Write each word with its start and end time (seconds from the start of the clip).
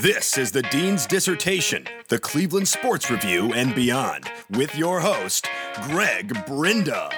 This 0.00 0.38
is 0.38 0.50
the 0.50 0.62
Dean's 0.62 1.06
Dissertation, 1.06 1.86
the 2.08 2.18
Cleveland 2.18 2.66
Sports 2.66 3.10
Review 3.10 3.52
and 3.52 3.74
beyond, 3.74 4.30
with 4.50 4.74
your 4.74 5.00
host, 5.00 5.48
Greg 5.82 6.28
Brinda. 6.46 7.12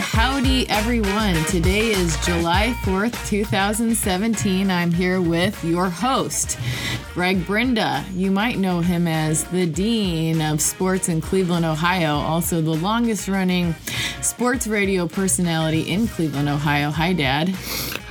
Howdy, 0.00 0.68
everyone. 0.68 1.36
Today 1.44 1.90
is 1.90 2.16
July 2.26 2.74
4th, 2.82 3.26
2017. 3.28 4.70
I'm 4.70 4.92
here 4.92 5.20
with 5.20 5.62
your 5.64 5.88
host, 5.88 6.58
Greg 7.14 7.44
Brinda. 7.44 8.04
You 8.14 8.30
might 8.30 8.58
know 8.58 8.80
him 8.80 9.06
as 9.06 9.44
the 9.44 9.66
Dean 9.66 10.40
of 10.42 10.60
Sports 10.60 11.08
in 11.08 11.20
Cleveland, 11.20 11.64
Ohio, 11.64 12.16
also 12.16 12.60
the 12.60 12.74
longest 12.74 13.28
running 13.28 13.74
sports 14.20 14.66
radio 14.66 15.06
personality 15.06 15.82
in 15.82 16.08
Cleveland, 16.08 16.48
Ohio. 16.48 16.90
Hi, 16.90 17.12
Dad. 17.12 17.54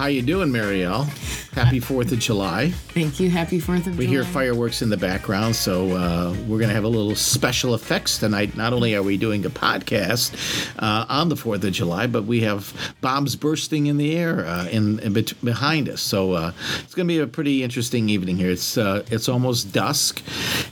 How 0.02 0.07
you 0.07 0.23
doing, 0.23 0.49
Marielle? 0.49 1.05
Happy 1.54 1.79
Fourth 1.79 2.11
of 2.11 2.18
July. 2.18 2.71
Thank 2.71 3.19
you. 3.19 3.29
Happy 3.29 3.60
4th 3.60 3.86
of 3.86 3.86
We 3.86 3.91
July. 3.91 3.97
We 3.97 4.07
hear 4.07 4.24
fireworks 4.24 4.82
in 4.82 4.89
the 4.89 4.97
background, 4.97 5.55
so 5.55 5.91
uh, 5.91 6.36
we're 6.47 6.57
going 6.57 6.69
to 6.69 6.74
have 6.74 6.86
a 6.86 6.87
little 6.89 7.14
special 7.15 7.75
effects 7.75 8.18
tonight. 8.18 8.57
Not 8.57 8.74
only 8.74 8.96
are 8.96 9.04
we 9.04 9.15
doing 9.18 9.46
a 9.46 9.50
podcast 9.51 10.33
uh, 10.79 11.05
on 11.07 11.29
the 11.29 11.36
Fourth 11.36 11.64
of 11.64 11.71
July, 11.74 12.07
but 12.07 12.24
we 12.24 12.41
have 12.41 12.96
bombs 13.01 13.36
bursting 13.36 13.86
in 13.86 13.97
the 13.97 14.18
air 14.18 14.43
uh, 14.47 14.65
in, 14.69 14.97
in 15.01 15.14
bet- 15.14 15.39
behind 15.43 15.87
us. 15.87 16.02
So 16.02 16.32
uh, 16.32 16.52
it's 16.79 16.96
going 16.96 17.07
to 17.07 17.13
be 17.13 17.19
a 17.19 17.27
pretty 17.27 17.61
interesting 17.61 18.10
evening 18.10 18.38
here. 18.38 18.49
It's 18.49 18.79
uh, 18.79 19.04
it's 19.11 19.29
almost 19.29 19.71
dusk, 19.71 20.24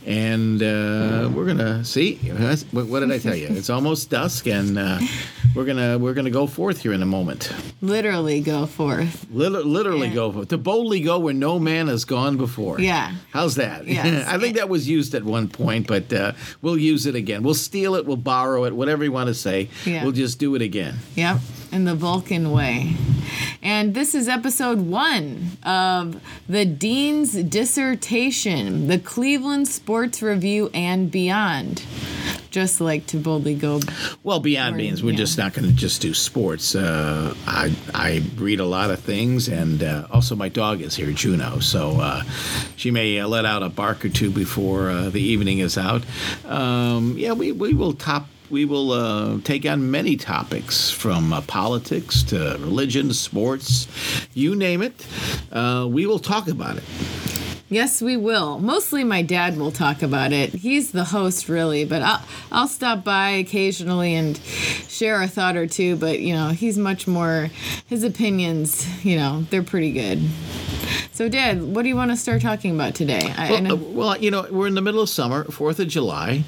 and 0.07 0.59
uh, 0.63 1.29
we're 1.31 1.45
gonna 1.45 1.85
see. 1.85 2.15
What 2.71 2.87
what 2.87 3.01
did 3.01 3.11
I 3.11 3.19
tell 3.19 3.35
you? 3.35 3.47
It's 3.49 3.69
almost 3.69 4.09
dusk, 4.09 4.47
and 4.47 4.79
uh, 4.79 4.99
we're 5.55 5.65
gonna 5.65 5.97
we're 5.97 6.13
gonna 6.13 6.29
go 6.29 6.45
forth 6.47 6.81
here 6.81 6.93
in 6.93 7.01
a 7.01 7.05
moment. 7.05 7.51
Literally 7.81 8.39
go 8.41 8.65
forth. 8.65 9.25
Liter- 9.31 9.63
literally 9.63 10.07
Yeah. 10.09 10.13
go 10.13 10.31
for 10.31 10.45
to 10.45 10.57
boldly 10.57 11.01
go 11.01 11.19
where 11.19 11.33
no 11.33 11.59
man 11.59 11.87
has 11.87 12.05
gone 12.05 12.37
before. 12.37 12.79
Yeah. 12.79 13.13
How's 13.31 13.55
that? 13.55 13.87
Yes. 13.87 14.27
I 14.31 14.37
think 14.37 14.55
that 14.57 14.69
was 14.69 14.87
used 14.87 15.15
at 15.15 15.23
one 15.23 15.47
point, 15.47 15.87
but 15.87 16.11
uh, 16.13 16.33
we'll 16.61 16.77
use 16.77 17.05
it 17.05 17.15
again. 17.15 17.43
We'll 17.43 17.53
steal 17.55 17.95
it. 17.95 18.05
We'll 18.05 18.15
borrow 18.17 18.65
it. 18.65 18.75
Whatever 18.75 19.03
you 19.03 19.11
want 19.11 19.27
to 19.27 19.33
say. 19.33 19.69
Yeah. 19.85 20.03
We'll 20.03 20.11
just 20.13 20.39
do 20.39 20.55
it 20.55 20.61
again. 20.61 20.95
Yep, 21.15 21.37
in 21.71 21.85
the 21.85 21.95
Vulcan 21.95 22.51
way. 22.51 22.95
And 23.61 23.93
this 23.93 24.15
is 24.15 24.27
episode 24.27 24.79
one 24.79 25.57
of 25.63 26.21
the 26.47 26.65
Dean's 26.65 27.33
Dissertation, 27.33 28.87
the 28.87 28.99
Cleveland 28.99 29.67
Sports 29.67 30.21
Review 30.21 30.69
and 30.73 31.11
Beyond. 31.11 31.83
Just 32.51 32.81
like 32.81 33.05
to 33.07 33.17
boldly 33.17 33.53
go. 33.53 33.79
Well, 34.23 34.39
beyond 34.39 34.75
means 34.75 35.03
we're 35.03 35.11
yeah. 35.11 35.17
just 35.17 35.37
not 35.37 35.53
going 35.53 35.67
to 35.67 35.73
just 35.73 36.01
do 36.01 36.15
sports. 36.15 36.73
Uh, 36.73 37.35
I 37.45 37.75
I 37.93 38.23
read 38.37 38.59
a 38.59 38.65
lot 38.65 38.89
of 38.89 38.99
things, 38.99 39.47
and 39.47 39.83
uh, 39.83 40.07
also 40.09 40.35
my 40.35 40.49
dog 40.49 40.81
is 40.81 40.95
here, 40.95 41.11
Juno. 41.11 41.59
So 41.59 41.99
uh, 41.99 42.23
she 42.75 42.89
may 42.89 43.19
uh, 43.19 43.27
let 43.27 43.45
out 43.45 43.61
a 43.61 43.69
bark 43.69 44.03
or 44.03 44.09
two 44.09 44.31
before 44.31 44.89
uh, 44.89 45.09
the 45.09 45.21
evening 45.21 45.59
is 45.59 45.77
out. 45.77 46.03
Um, 46.45 47.15
yeah, 47.17 47.33
we 47.33 47.51
we 47.51 47.73
will 47.73 47.93
top. 47.93 48.27
We 48.49 48.65
will 48.65 48.91
uh, 48.91 49.39
take 49.43 49.65
on 49.65 49.91
many 49.91 50.15
topics 50.17 50.89
from 50.89 51.31
uh, 51.31 51.41
politics 51.41 52.23
to 52.23 52.57
religion, 52.59 53.13
sports, 53.13 53.87
you 54.33 54.55
name 54.55 54.81
it. 54.81 55.05
Uh, 55.51 55.87
we 55.89 56.07
will 56.07 56.19
talk 56.19 56.47
about 56.47 56.77
it. 56.77 56.83
Yes, 57.71 58.01
we 58.01 58.17
will. 58.17 58.57
Mostly 58.57 59.03
my 59.03 59.21
dad 59.21 59.55
will 59.55 59.71
talk 59.71 60.01
about 60.01 60.31
it. 60.31 60.49
He's 60.49 60.91
the 60.91 61.03
host, 61.03 61.47
really, 61.47 61.85
but 61.85 62.01
I'll, 62.01 62.21
I'll 62.51 62.67
stop 62.67 63.03
by 63.03 63.29
occasionally 63.29 64.15
and 64.15 64.35
share 64.87 65.21
a 65.21 65.27
thought 65.27 65.55
or 65.55 65.67
two. 65.67 65.95
But, 65.95 66.19
you 66.19 66.33
know, 66.33 66.49
he's 66.49 66.79
much 66.79 67.05
more, 67.05 67.51
his 67.85 68.03
opinions, 68.03 68.87
you 69.05 69.15
know, 69.15 69.45
they're 69.51 69.61
pretty 69.61 69.91
good. 69.91 70.27
So, 71.19 71.27
Dad, 71.27 71.61
what 71.61 71.81
do 71.83 71.89
you 71.89 71.97
want 71.97 72.11
to 72.11 72.15
start 72.15 72.41
talking 72.41 72.73
about 72.73 72.95
today? 72.95 73.19
I, 73.37 73.51
Well, 73.51 73.61
know. 73.61 73.73
uh, 73.73 73.75
well, 73.75 74.17
you 74.17 74.31
know, 74.31 74.47
we're 74.49 74.67
in 74.67 74.75
the 74.75 74.81
middle 74.81 75.01
of 75.01 75.09
summer, 75.09 75.43
Fourth 75.43 75.81
of 75.81 75.89
July. 75.89 76.45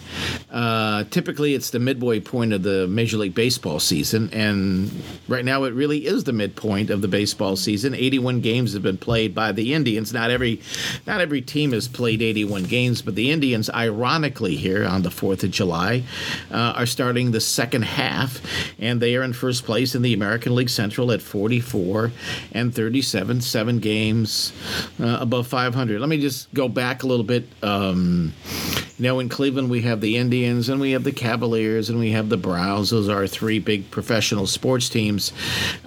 Uh, 0.50 1.04
typically, 1.10 1.56
it's 1.56 1.72
the 1.72 1.80
midway 1.80 2.22
point 2.22 2.54
of 2.54 2.64
the 2.64 2.88
Major 2.88 3.18
League 3.18 3.36
Baseball 3.36 3.82
season, 3.82 4.30
and 4.32 4.90
right 5.28 5.44
now, 5.44 5.66
it 5.66 5.74
really 5.74 6.06
is 6.06 6.24
the 6.24 6.32
midpoint 6.32 6.90
of 6.90 7.02
the 7.02 7.10
baseball 7.10 7.58
season. 7.58 7.94
Eighty-one 7.94 8.40
games 8.40 8.72
have 8.72 8.82
been 8.82 8.98
played 8.98 9.36
by 9.36 9.52
the 9.52 9.74
Indians. 9.74 10.14
Not 10.14 10.32
every, 10.32 10.62
not 11.06 11.20
every 11.20 11.42
team 11.42 11.74
has 11.74 11.90
played 11.90 12.22
eighty-one 12.22 12.64
games, 12.64 13.02
but 13.02 13.16
the 13.16 13.30
Indians, 13.30 13.70
ironically, 13.70 14.56
here 14.56 14.86
on 14.86 15.02
the 15.02 15.12
Fourth 15.12 15.44
of 15.44 15.52
July, 15.52 16.04
uh, 16.50 16.76
are 16.78 16.86
starting 16.86 17.32
the 17.32 17.42
second 17.42 17.84
half, 17.84 18.40
and 18.80 19.02
they 19.02 19.18
are 19.18 19.24
in 19.24 19.34
first 19.34 19.66
place 19.66 19.96
in 19.96 20.02
the 20.02 20.14
American 20.14 20.56
League 20.56 20.70
Central 20.70 21.12
at 21.12 21.22
forty-four 21.22 22.14
and 22.54 22.74
thirty-seven, 22.74 23.42
seven 23.42 23.80
games 23.80 24.54
uh, 25.00 25.18
above 25.20 25.48
500. 25.48 26.00
Let 26.00 26.10
me 26.10 26.20
just 26.20 26.54
go 26.54 26.68
back 26.68 27.04
a 27.04 27.08
little 27.08 27.26
bit. 27.26 27.48
Um, 27.62 28.34
you 28.98 29.08
know, 29.08 29.20
in 29.20 29.30
Cleveland, 29.30 29.72
we 29.72 29.82
have 29.82 30.00
the 30.00 30.18
Indians 30.18 30.70
and 30.70 30.80
we 30.80 30.92
have 30.92 31.04
the 31.04 31.12
Cavaliers 31.12 31.90
and 31.90 31.98
we 31.98 32.12
have 32.12 32.30
the 32.30 32.38
Browns. 32.38 32.92
Those 32.92 33.10
are 33.10 33.18
our 33.18 33.28
three 33.28 33.58
big 33.58 33.90
professional 33.90 34.46
sports 34.46 34.90
teams. 34.90 35.34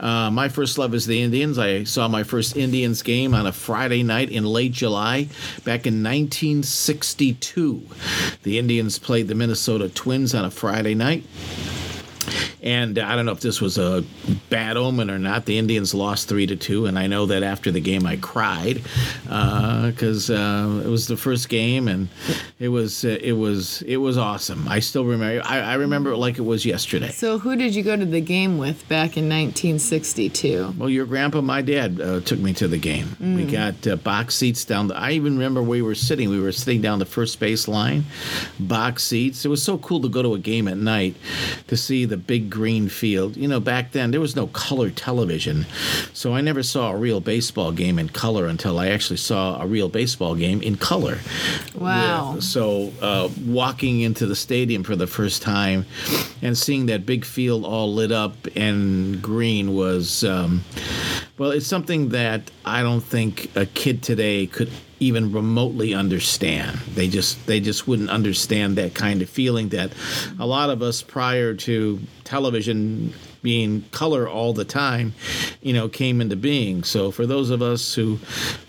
Uh, 0.00 0.30
my 0.32 0.48
first 0.48 0.78
love 0.78 0.94
is 0.94 1.06
the 1.06 1.22
Indians. 1.22 1.56
I 1.56 1.84
saw 1.84 2.08
my 2.08 2.24
first 2.24 2.56
Indians 2.56 3.02
game 3.02 3.32
on 3.32 3.46
a 3.46 3.52
Friday 3.52 4.02
night 4.02 4.30
in 4.30 4.44
late 4.44 4.72
July 4.72 5.28
back 5.64 5.86
in 5.86 6.02
1962. 6.02 7.86
The 8.42 8.58
Indians 8.58 8.98
played 8.98 9.28
the 9.28 9.36
Minnesota 9.36 9.88
Twins 9.88 10.34
on 10.34 10.44
a 10.44 10.50
Friday 10.50 10.96
night. 10.96 11.22
And 12.64 12.98
I 12.98 13.14
don't 13.14 13.26
know 13.26 13.32
if 13.32 13.40
this 13.40 13.60
was 13.60 13.76
a 13.76 14.02
bad 14.48 14.78
omen 14.78 15.10
or 15.10 15.18
not. 15.18 15.44
The 15.44 15.58
Indians 15.58 15.92
lost 15.92 16.28
three 16.28 16.46
to 16.46 16.56
two, 16.56 16.86
and 16.86 16.98
I 16.98 17.06
know 17.06 17.26
that 17.26 17.42
after 17.42 17.70
the 17.70 17.80
game 17.80 18.06
I 18.06 18.16
cried 18.16 18.82
because 19.24 20.30
uh, 20.30 20.82
it 20.82 20.88
was 20.88 21.06
the 21.06 21.18
first 21.18 21.50
game, 21.50 21.88
and 21.88 22.08
it 22.58 22.68
was 22.68 23.04
uh, 23.04 23.18
it 23.20 23.32
was 23.32 23.82
it 23.82 23.98
was 23.98 24.16
awesome. 24.16 24.66
I 24.66 24.80
still 24.80 25.04
remember. 25.04 25.42
I, 25.44 25.60
I 25.60 25.74
remember 25.74 26.12
it 26.12 26.16
like 26.16 26.38
it 26.38 26.42
was 26.42 26.64
yesterday. 26.64 27.10
So, 27.10 27.38
who 27.38 27.54
did 27.54 27.74
you 27.74 27.82
go 27.82 27.96
to 27.96 28.06
the 28.06 28.22
game 28.22 28.56
with 28.56 28.88
back 28.88 29.18
in 29.18 29.28
1962? 29.28 30.74
Well, 30.78 30.88
your 30.88 31.04
grandpa, 31.04 31.42
my 31.42 31.60
dad, 31.60 32.00
uh, 32.00 32.20
took 32.20 32.38
me 32.38 32.54
to 32.54 32.66
the 32.66 32.78
game. 32.78 33.14
We 33.20 33.44
got 33.44 33.86
uh, 33.86 33.96
box 33.96 34.36
seats 34.36 34.64
down. 34.64 34.88
The, 34.88 34.96
I 34.96 35.10
even 35.12 35.34
remember 35.34 35.60
where 35.60 35.70
we 35.70 35.82
were 35.82 35.94
sitting. 35.94 36.30
We 36.30 36.40
were 36.40 36.52
sitting 36.52 36.80
down 36.80 36.98
the 36.98 37.04
first 37.04 37.38
base 37.40 37.68
line, 37.68 38.04
box 38.58 39.04
seats. 39.04 39.44
It 39.44 39.48
was 39.48 39.62
so 39.62 39.76
cool 39.78 40.00
to 40.00 40.08
go 40.08 40.22
to 40.22 40.32
a 40.32 40.38
game 40.38 40.66
at 40.66 40.78
night 40.78 41.16
to 41.66 41.76
see 41.76 42.06
the 42.06 42.16
big 42.16 42.48
green 42.54 42.88
field. 42.88 43.36
You 43.36 43.48
know, 43.48 43.60
back 43.60 43.90
then 43.90 44.12
there 44.12 44.20
was 44.20 44.36
no 44.36 44.46
color 44.46 44.90
television, 44.90 45.66
so 46.12 46.34
I 46.34 46.40
never 46.40 46.62
saw 46.62 46.92
a 46.92 46.96
real 46.96 47.20
baseball 47.20 47.72
game 47.72 47.98
in 47.98 48.08
color 48.08 48.46
until 48.46 48.78
I 48.78 48.88
actually 48.88 49.16
saw 49.16 49.60
a 49.60 49.66
real 49.66 49.88
baseball 49.88 50.36
game 50.36 50.62
in 50.62 50.76
color. 50.76 51.18
Wow. 51.74 52.34
Yeah, 52.34 52.40
So 52.40 52.92
uh, 53.02 53.28
walking 53.44 54.00
into 54.00 54.26
the 54.26 54.36
stadium 54.36 54.84
for 54.84 54.94
the 54.94 55.08
first 55.08 55.42
time 55.42 55.84
and 56.40 56.56
seeing 56.56 56.86
that 56.86 57.04
big 57.04 57.24
field 57.24 57.64
all 57.64 57.92
lit 57.92 58.12
up 58.12 58.34
and 58.54 59.20
green 59.20 59.74
was, 59.74 60.22
um, 60.22 60.62
well, 61.36 61.50
it's 61.50 61.66
something 61.66 62.10
that 62.10 62.50
I 62.64 62.82
don't 62.82 63.00
think 63.00 63.54
a 63.56 63.66
kid 63.66 64.02
today 64.02 64.46
could 64.46 64.70
even 65.00 65.32
remotely 65.32 65.92
understand. 65.92 66.78
They 66.94 67.08
just 67.08 67.44
they 67.46 67.58
just 67.58 67.88
wouldn't 67.88 68.10
understand 68.10 68.76
that 68.76 68.94
kind 68.94 69.20
of 69.20 69.28
feeling 69.28 69.70
that 69.70 69.92
a 70.38 70.46
lot 70.46 70.70
of 70.70 70.80
us 70.80 71.02
prior 71.02 71.54
to 71.54 72.00
television 72.22 73.12
being 73.42 73.84
color 73.90 74.28
all 74.28 74.52
the 74.54 74.64
time, 74.64 75.12
you 75.60 75.72
know, 75.72 75.88
came 75.88 76.20
into 76.20 76.36
being. 76.36 76.84
So 76.84 77.10
for 77.10 77.26
those 77.26 77.50
of 77.50 77.60
us 77.60 77.94
who 77.94 78.18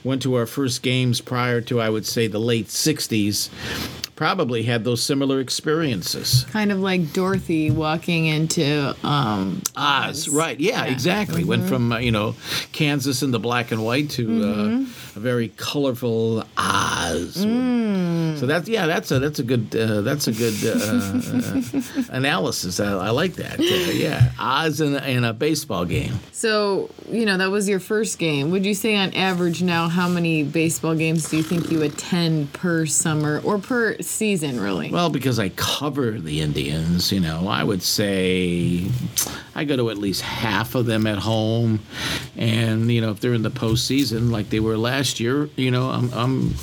went 0.04 0.24
to 0.24 0.36
our 0.36 0.46
first 0.46 0.82
games 0.82 1.22
prior 1.22 1.62
to 1.62 1.80
I 1.80 1.90
would 1.90 2.06
say 2.06 2.28
the 2.28 2.40
late 2.40 2.68
60s, 2.68 3.50
probably 4.16 4.64
had 4.64 4.84
those 4.84 5.04
similar 5.04 5.40
experiences. 5.40 6.46
Kind 6.52 6.72
of 6.72 6.80
like 6.80 7.12
Dorothy 7.14 7.70
walking 7.72 8.26
into 8.28 8.96
um, 9.04 9.62
Oz, 9.76 10.30
right? 10.30 10.60
Yeah, 10.60 10.86
Yeah. 10.86 10.92
exactly. 10.92 11.44
Went 11.44 11.68
from 11.68 11.92
uh, 11.92 11.98
you 12.00 12.12
know 12.12 12.36
Kansas 12.72 13.22
in 13.24 13.32
the 13.32 13.40
black 13.40 13.72
and 13.72 13.84
white 13.84 14.10
to 14.12 14.44
uh, 14.44 14.86
a 15.16 15.20
very 15.20 15.50
colorful 15.50 16.44
Oz. 16.58 17.46
So 18.38 18.46
that's 18.46 18.68
yeah, 18.68 18.88
that's 18.88 19.12
a 19.12 19.20
that's 19.20 19.40
a 19.40 19.44
good 19.44 19.76
uh, 19.76 20.02
that's 20.02 20.28
a 20.28 20.32
good 20.32 20.56
uh, 20.66 20.72
uh, 20.72 21.82
analysis. 22.16 22.80
I, 22.80 22.92
I 22.92 23.10
like 23.12 23.34
that. 23.36 23.60
Uh, 23.60 23.92
yeah, 23.92 24.32
odds 24.40 24.82
in 24.82 24.96
a, 24.96 25.08
in 25.08 25.24
a 25.24 25.34
baseball 25.34 25.86
game. 25.86 26.14
So, 26.32 26.90
you 27.10 27.26
know, 27.26 27.38
that 27.38 27.50
was 27.50 27.68
your 27.70 27.80
first 27.80 28.20
game. 28.20 28.52
Would 28.52 28.66
you 28.66 28.74
say 28.74 28.96
on 28.96 29.14
average 29.14 29.62
now 29.64 29.88
how 29.88 30.08
many 30.08 30.44
baseball 30.44 30.96
games 30.96 31.30
do 31.30 31.38
you 31.38 31.44
think 31.44 31.72
you 31.72 31.82
attend 31.82 32.54
per 32.54 32.86
summer 32.86 33.42
or 33.44 33.58
per 33.58 33.98
season, 34.02 34.60
really? 34.60 34.92
Well, 34.92 35.10
because 35.10 35.40
I 35.40 35.50
cover 35.50 36.12
the 36.12 36.42
Indians, 36.42 37.12
you 37.12 37.20
know, 37.20 37.48
I 37.48 37.64
would 37.64 37.82
say 37.82 38.86
I 39.56 39.64
go 39.64 39.76
to 39.78 39.90
at 39.90 39.98
least 39.98 40.22
half 40.22 40.76
of 40.76 40.86
them 40.86 41.08
at 41.08 41.20
home, 41.20 41.80
And 42.36 42.92
you 42.92 43.02
know, 43.02 43.12
if 43.12 43.20
they're 43.22 43.34
in 43.34 43.44
the 43.44 43.52
postseason 43.52 44.32
like 44.32 44.50
they 44.50 44.60
were 44.60 44.78
last 44.78 45.20
year, 45.20 45.50
you 45.56 45.72
know, 45.72 45.90
I'm, 45.90 46.14
I'm 46.14 46.54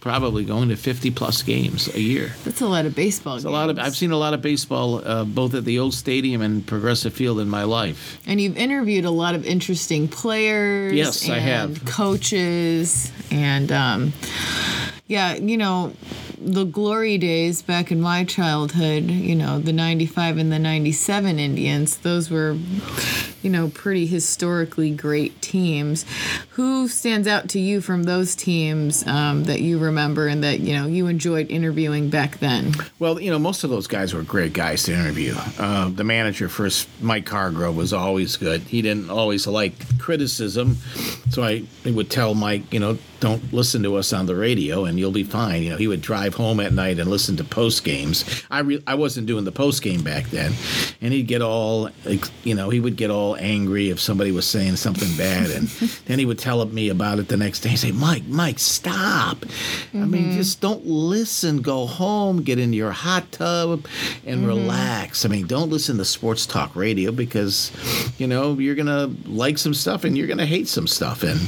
probably 0.00 0.44
going 0.44 0.67
to 0.68 0.76
50 0.76 1.10
plus 1.10 1.42
games 1.42 1.92
a 1.94 2.00
year. 2.00 2.32
That's 2.44 2.60
a 2.60 2.66
lot 2.66 2.86
of 2.86 2.94
baseball. 2.94 3.36
It's 3.36 3.44
a 3.44 3.50
lot 3.50 3.70
of. 3.70 3.78
I've 3.78 3.96
seen 3.96 4.10
a 4.10 4.16
lot 4.16 4.34
of 4.34 4.42
baseball, 4.42 5.06
uh, 5.06 5.24
both 5.24 5.54
at 5.54 5.64
the 5.64 5.78
old 5.78 5.94
stadium 5.94 6.42
and 6.42 6.66
Progressive 6.66 7.12
Field 7.12 7.40
in 7.40 7.48
my 7.48 7.64
life. 7.64 8.18
And 8.26 8.40
you've 8.40 8.56
interviewed 8.56 9.04
a 9.04 9.10
lot 9.10 9.34
of 9.34 9.44
interesting 9.46 10.08
players. 10.08 10.94
Yes, 10.94 11.24
and 11.24 11.34
I 11.34 11.38
have. 11.38 11.84
Coaches 11.84 13.12
and 13.30 13.70
um, 13.72 14.12
yeah, 15.06 15.34
you 15.34 15.56
know, 15.56 15.92
the 16.38 16.64
glory 16.64 17.18
days 17.18 17.62
back 17.62 17.90
in 17.90 18.00
my 18.00 18.24
childhood. 18.24 19.04
You 19.04 19.34
know, 19.34 19.58
the 19.58 19.72
'95 19.72 20.38
and 20.38 20.52
the 20.52 20.58
'97 20.58 21.38
Indians. 21.38 21.96
Those 21.98 22.30
were, 22.30 22.56
you 23.42 23.50
know, 23.50 23.68
pretty 23.68 24.06
historically 24.06 24.90
great 24.90 25.40
teams. 25.42 26.04
Who 26.50 26.88
stands 26.88 27.28
out 27.28 27.48
to 27.50 27.60
you 27.60 27.80
from 27.80 28.04
those 28.04 28.34
teams 28.34 29.06
um, 29.06 29.44
that 29.44 29.60
you 29.60 29.78
remember 29.78 30.26
and 30.26 30.42
that 30.44 30.60
you 30.60 30.74
know 30.74 30.86
you 30.86 31.06
enjoyed 31.06 31.50
interviewing 31.50 32.10
back 32.10 32.38
then? 32.38 32.74
Well, 32.98 33.20
you 33.20 33.30
know, 33.30 33.38
most 33.38 33.64
of 33.64 33.70
those 33.70 33.86
guys 33.86 34.14
were 34.14 34.22
great 34.22 34.52
guys 34.52 34.82
to 34.84 34.92
interview. 34.94 35.34
Uh, 35.58 35.88
the 35.90 36.04
manager 36.04 36.48
first, 36.48 36.88
Mike 37.00 37.28
Hargrove, 37.28 37.76
was 37.76 37.92
always 37.92 38.36
good. 38.36 38.62
He 38.62 38.82
didn't 38.82 39.10
always 39.10 39.46
like 39.46 39.98
criticism, 39.98 40.76
so 41.30 41.42
I 41.42 41.64
would 41.84 42.10
tell 42.10 42.34
Mike, 42.34 42.72
you 42.72 42.80
know, 42.80 42.98
don't 43.20 43.52
listen 43.52 43.82
to 43.82 43.96
us 43.96 44.12
on 44.12 44.26
the 44.26 44.34
radio 44.36 44.84
and 44.84 44.98
you'll 44.98 45.10
be 45.10 45.24
fine. 45.24 45.62
You 45.62 45.70
know, 45.70 45.76
he 45.76 45.88
would 45.88 46.00
drive 46.02 46.34
home 46.34 46.60
at 46.60 46.72
night 46.72 46.98
and 46.98 47.10
listen 47.10 47.36
to 47.38 47.44
post 47.44 47.84
games. 47.84 48.24
I 48.50 48.60
re- 48.60 48.82
I 48.86 48.94
wasn't 48.94 49.26
doing 49.26 49.44
the 49.44 49.52
post 49.52 49.82
game 49.82 50.02
back 50.02 50.26
then, 50.26 50.52
and 51.00 51.12
he'd 51.12 51.26
get 51.26 51.42
all, 51.42 51.90
you 52.44 52.54
know, 52.54 52.70
he 52.70 52.80
would 52.80 52.96
get 52.96 53.10
all 53.10 53.36
angry 53.36 53.90
if 53.90 54.00
somebody 54.00 54.30
was 54.30 54.46
saying 54.46 54.76
something 54.76 55.14
bad, 55.16 55.50
and 55.50 55.68
then 56.06 56.18
he 56.18 56.24
would 56.24 56.38
tell 56.38 56.64
me 56.66 56.88
about 56.88 57.18
it 57.18 57.28
the 57.28 57.36
next 57.36 57.60
day. 57.60 57.70
He'd 57.70 57.76
say, 57.78 57.92
Mike, 57.92 58.26
Mike, 58.26 58.58
stop. 58.58 59.44
I 59.94 59.98
mean, 59.98 60.32
just 60.32 60.60
don't 60.60 60.86
listen. 60.86 61.60
Go 61.62 61.86
home, 61.86 62.42
get 62.42 62.58
into 62.58 62.76
your 62.76 62.92
hot 62.92 63.30
tub, 63.32 63.86
and 64.26 64.46
relax. 64.46 65.24
I 65.24 65.28
mean, 65.28 65.46
don't 65.46 65.70
listen 65.70 65.96
to 65.98 66.04
sports 66.04 66.46
talk 66.46 66.74
radio 66.76 67.10
because, 67.12 67.72
you 68.18 68.26
know, 68.26 68.54
you're 68.54 68.74
gonna 68.74 69.06
like 69.26 69.58
some 69.58 69.74
stuff 69.74 70.04
and 70.04 70.16
you're 70.16 70.26
gonna 70.26 70.46
hate 70.46 70.68
some 70.68 70.86
stuff. 70.86 71.22
And, 71.22 71.40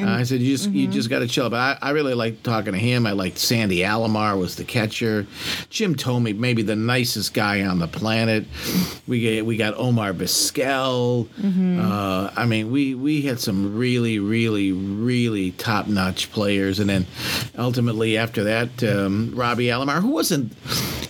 uh, 0.00 0.12
I 0.12 0.22
said, 0.24 0.40
you 0.40 0.56
just 0.56 0.70
you 0.70 0.88
just 0.88 1.08
got 1.12 1.20
to 1.20 1.28
chill. 1.28 1.50
But 1.50 1.78
I, 1.82 1.88
I 1.88 1.90
really 1.90 2.14
liked 2.14 2.42
talking 2.42 2.72
to 2.72 2.78
him. 2.78 3.06
I 3.06 3.12
liked 3.12 3.38
Sandy 3.38 3.78
Alomar 3.78 4.38
was 4.38 4.56
the 4.56 4.64
catcher. 4.64 5.26
Jim 5.70 5.94
Thome, 5.94 6.36
maybe 6.38 6.62
the 6.62 6.76
nicest 6.76 7.34
guy 7.34 7.62
on 7.62 7.78
the 7.78 7.86
planet. 7.86 8.46
We 9.06 9.20
get, 9.20 9.46
we 9.46 9.56
got 9.56 9.74
Omar 9.76 10.12
Vizquel. 10.12 11.28
Uh, 11.80 12.30
I 12.34 12.46
mean, 12.46 12.70
we 12.72 12.94
we 12.94 13.22
had 13.22 13.38
some 13.40 13.76
really, 13.76 14.18
really, 14.18 14.72
really 14.72 15.50
top 15.52 15.86
notch 15.86 16.32
players. 16.32 16.78
And 16.78 16.88
then 16.88 17.06
ultimately 17.58 18.16
after 18.16 18.44
that, 18.44 18.82
um, 18.82 19.32
Robbie 19.34 19.66
Alomar, 19.66 20.00
who 20.00 20.10
wasn't. 20.10 20.52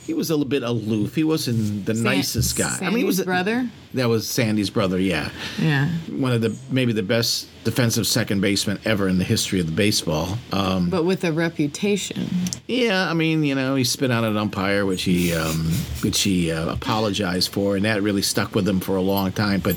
He 0.06 0.14
was 0.14 0.31
a 0.31 0.34
little 0.34 0.49
bit 0.49 0.62
aloof. 0.62 1.14
He 1.14 1.25
wasn't 1.25 1.87
the 1.87 1.94
San- 1.94 2.04
nicest 2.04 2.56
guy. 2.56 2.78
I 2.81 2.88
mean, 2.90 2.99
he 2.99 3.04
was 3.04 3.16
Sandy's 3.16 3.25
brother. 3.26 3.69
That 3.94 4.08
was 4.08 4.26
Sandy's 4.26 4.70
brother. 4.70 4.99
Yeah, 4.99 5.28
Yeah. 5.60 5.88
one 6.08 6.32
of 6.32 6.40
the 6.40 6.56
maybe 6.70 6.93
the 6.93 7.02
best 7.02 7.46
defensive 7.64 8.06
second 8.06 8.40
baseman 8.40 8.78
ever 8.84 9.06
in 9.06 9.19
the 9.19 9.25
history 9.25 9.60
of 9.60 9.66
the 9.66 9.72
baseball. 9.72 10.38
Um, 10.50 10.88
But 10.90 11.04
with 11.04 11.22
a 11.25 11.31
reputation. 11.31 12.28
yeah, 12.66 13.08
I 13.08 13.14
mean, 13.14 13.44
you 13.44 13.54
know, 13.54 13.75
he 13.76 13.84
spit 13.84 14.10
on 14.10 14.25
an 14.25 14.37
umpire, 14.37 14.84
which 14.87 15.02
he 15.02 15.32
um, 15.34 15.70
which 16.00 16.22
he 16.22 16.50
uh, 16.50 16.72
apologized 16.72 17.52
for, 17.52 17.76
and 17.76 17.84
that 17.84 18.02
really 18.02 18.22
stuck 18.22 18.54
with 18.54 18.66
him 18.69 18.81
for 18.81 18.96
a 18.96 19.02
long 19.02 19.31
time. 19.31 19.60
But 19.60 19.76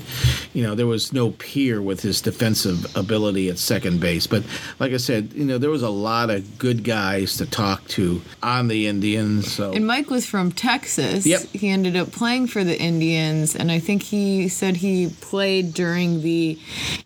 you 0.53 0.63
know, 0.63 0.75
there 0.75 0.87
was 0.87 1.11
no 1.13 1.31
peer 1.31 1.81
with 1.81 2.01
his 2.01 2.21
defensive 2.21 2.95
ability 2.95 3.49
at 3.49 3.59
second 3.59 3.99
base. 3.99 4.25
But 4.27 4.43
like 4.79 4.93
I 4.93 4.97
said, 4.97 5.31
you 5.35 5.45
know, 5.45 5.57
there 5.57 5.69
was 5.69 5.83
a 5.83 5.89
lot 5.89 6.29
of 6.29 6.57
good 6.57 6.83
guys 6.83 7.37
to 7.37 7.45
talk 7.45 7.85
to 7.89 8.21
on 8.41 8.69
the 8.69 8.87
Indians. 8.87 9.51
So 9.51 9.73
And 9.73 9.85
Mike 9.85 10.09
was 10.15 10.25
from 10.25 10.51
Texas. 10.51 11.25
Yep. 11.25 11.41
He 11.53 11.69
ended 11.69 11.95
up 11.95 12.11
playing 12.11 12.47
for 12.47 12.63
the 12.63 12.79
Indians, 12.79 13.55
and 13.55 13.69
I 13.71 13.79
think 13.79 14.01
he 14.01 14.47
said 14.47 14.77
he 14.77 15.09
played 15.21 15.73
during 15.73 16.21
the 16.23 16.57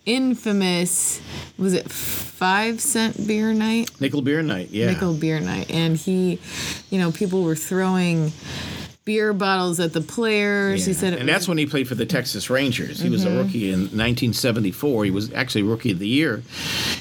infamous, 0.05 1.19
was 1.57 1.73
it 1.73 1.91
five 1.91 2.79
cent 2.79 3.25
beer 3.27 3.51
night? 3.53 3.89
nickel 3.99 4.21
beer 4.21 4.41
night, 4.41 4.69
yeah. 4.69 4.91
Nickel 4.91 5.13
beer 5.15 5.39
night. 5.39 5.69
And 5.71 5.97
he, 5.97 6.39
you 6.89 6.99
know, 6.99 7.11
people 7.11 7.43
were 7.43 7.55
throwing 7.55 8.31
beer 9.05 9.33
bottles 9.33 9.79
at 9.79 9.91
the 9.93 10.01
players. 10.01 10.85
He 10.85 10.93
said 10.93 11.13
it 11.13 11.19
and 11.19 11.27
was- 11.27 11.33
that's 11.33 11.47
when 11.47 11.57
he 11.57 11.65
played 11.65 11.87
for 11.87 11.95
the 11.95 12.05
Texas 12.05 12.49
Rangers. 12.49 12.99
He 13.01 13.09
was 13.09 13.25
Mm-hmm. 13.25 13.37
a 13.37 13.43
rookie 13.43 13.69
in 13.71 13.79
1974. 13.81 15.05
He 15.05 15.11
was 15.11 15.33
actually 15.33 15.63
rookie 15.63 15.91
of 15.91 15.97
the 15.99 16.07
year, 16.07 16.43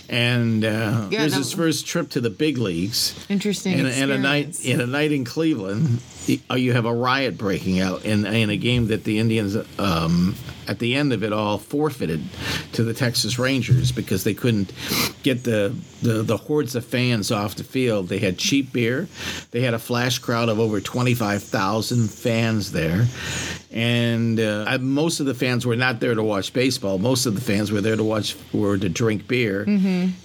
and 0.08 0.64
uh, 0.64 1.08
Yeah, 1.10 1.20
it 1.20 1.24
was 1.24 1.34
his 1.34 1.52
first 1.52 1.86
trip 1.86 2.10
to 2.10 2.20
the 2.20 2.30
big 2.30 2.58
leagues. 2.58 3.14
interesting. 3.28 3.74
And, 3.78 3.88
and 3.88 4.10
a 4.10 4.18
night 4.18 4.64
in 4.64 4.80
a 4.80 4.86
night 4.86 5.12
in 5.12 5.24
Cleveland, 5.24 6.00
uh, 6.50 6.54
you 6.54 6.72
have 6.72 6.84
a 6.86 6.94
riot 6.94 7.36
breaking 7.38 7.80
out 7.80 8.04
in 8.04 8.26
in 8.26 8.50
a 8.50 8.56
game 8.56 8.88
that 8.88 9.04
the 9.04 9.18
Indians. 9.18 9.56
Um, 9.78 10.34
at 10.68 10.78
the 10.80 10.94
end 10.94 11.14
of 11.14 11.24
it 11.24 11.32
all, 11.32 11.56
forfeited 11.56 12.22
to 12.72 12.84
the 12.84 12.92
Texas 12.92 13.38
Rangers 13.38 13.90
because 13.90 14.22
they 14.24 14.34
couldn't 14.34 14.70
get 15.22 15.44
the, 15.44 15.74
the, 16.02 16.22
the 16.22 16.36
hordes 16.36 16.74
of 16.74 16.84
fans 16.84 17.32
off 17.32 17.54
the 17.54 17.64
field. 17.64 18.08
They 18.08 18.18
had 18.18 18.36
cheap 18.36 18.70
beer. 18.70 19.08
They 19.50 19.62
had 19.62 19.72
a 19.72 19.78
flash 19.78 20.18
crowd 20.18 20.50
of 20.50 20.60
over 20.60 20.78
25,000 20.82 22.10
fans 22.10 22.72
there. 22.72 23.06
And 23.70 24.40
uh, 24.40 24.64
I- 24.66 24.78
most 24.78 25.20
of 25.20 25.26
the 25.26 25.34
fans 25.34 25.66
were 25.66 25.76
not 25.76 26.00
there 26.00 26.14
to 26.14 26.22
watch 26.22 26.54
baseball. 26.54 26.98
Most 26.98 27.26
of 27.26 27.34
the 27.34 27.40
fans 27.42 27.70
were 27.70 27.82
there 27.82 27.96
to 27.96 28.02
watch, 28.04 28.34
were 28.52 28.78
to 28.78 28.88
drink 28.88 29.28
beer. 29.28 29.64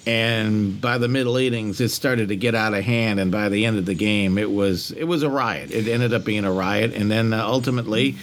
And 0.06 0.80
by 0.80 0.98
the 0.98 1.08
middle 1.08 1.36
innings, 1.38 1.82
it 1.82 1.90
started 1.90 2.30
to 2.30 2.36
get 2.36 2.56
out 2.56 2.74
of 2.74 2.84
hand. 2.84 3.20
And 3.20 3.32
by 3.32 3.50
the 3.50 3.66
end 3.66 3.78
of 3.78 3.86
the 3.86 3.94
game, 3.96 4.38
it 4.38 4.50
was 4.52 4.92
it 4.92 5.04
was 5.04 5.24
a 5.24 5.30
riot. 5.30 5.72
It 5.72 5.88
ended 5.88 6.14
up 6.14 6.24
being 6.24 6.46
a 6.46 6.52
riot. 6.52 6.94
And 6.94 7.12
then 7.12 7.34
uh, 7.34 7.46
ultimately, 7.46 8.16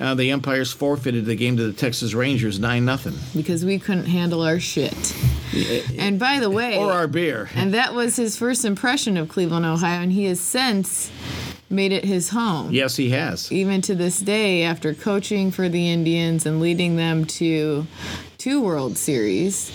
uh, 0.00 0.14
the 0.14 0.32
umpires 0.32 0.72
forfeited 0.72 1.24
the 1.26 1.36
game 1.36 1.56
to 1.56 1.66
the 1.66 1.72
Texas 1.72 2.14
Rangers 2.14 2.58
nine 2.58 2.84
nothing. 2.84 3.14
because 3.34 3.64
we 3.64 3.78
couldn't 3.78 4.06
handle 4.06 4.42
our 4.42 4.58
shit. 4.60 5.14
And 5.98 6.18
by 6.18 6.40
the 6.40 6.50
way, 6.50 6.78
Or 6.78 6.90
our 6.90 7.06
beer. 7.06 7.48
and 7.54 7.72
that 7.74 7.94
was 7.94 8.16
his 8.16 8.36
first 8.36 8.64
impression 8.64 9.16
of 9.16 9.28
Cleveland, 9.28 9.64
Ohio, 9.64 10.00
and 10.02 10.10
he 10.12 10.24
has 10.24 10.40
since 10.40 11.12
made 11.74 11.92
it 11.92 12.04
his 12.04 12.30
home. 12.30 12.70
Yes, 12.72 12.96
he 12.96 13.10
has. 13.10 13.50
even 13.52 13.82
to 13.82 13.94
this 13.94 14.20
day, 14.20 14.62
after 14.62 14.94
coaching 14.94 15.50
for 15.50 15.68
the 15.68 15.90
Indians 15.90 16.46
and 16.46 16.60
leading 16.60 16.96
them 16.96 17.24
to 17.26 17.86
two 18.38 18.62
World 18.62 18.96
Series, 18.96 19.70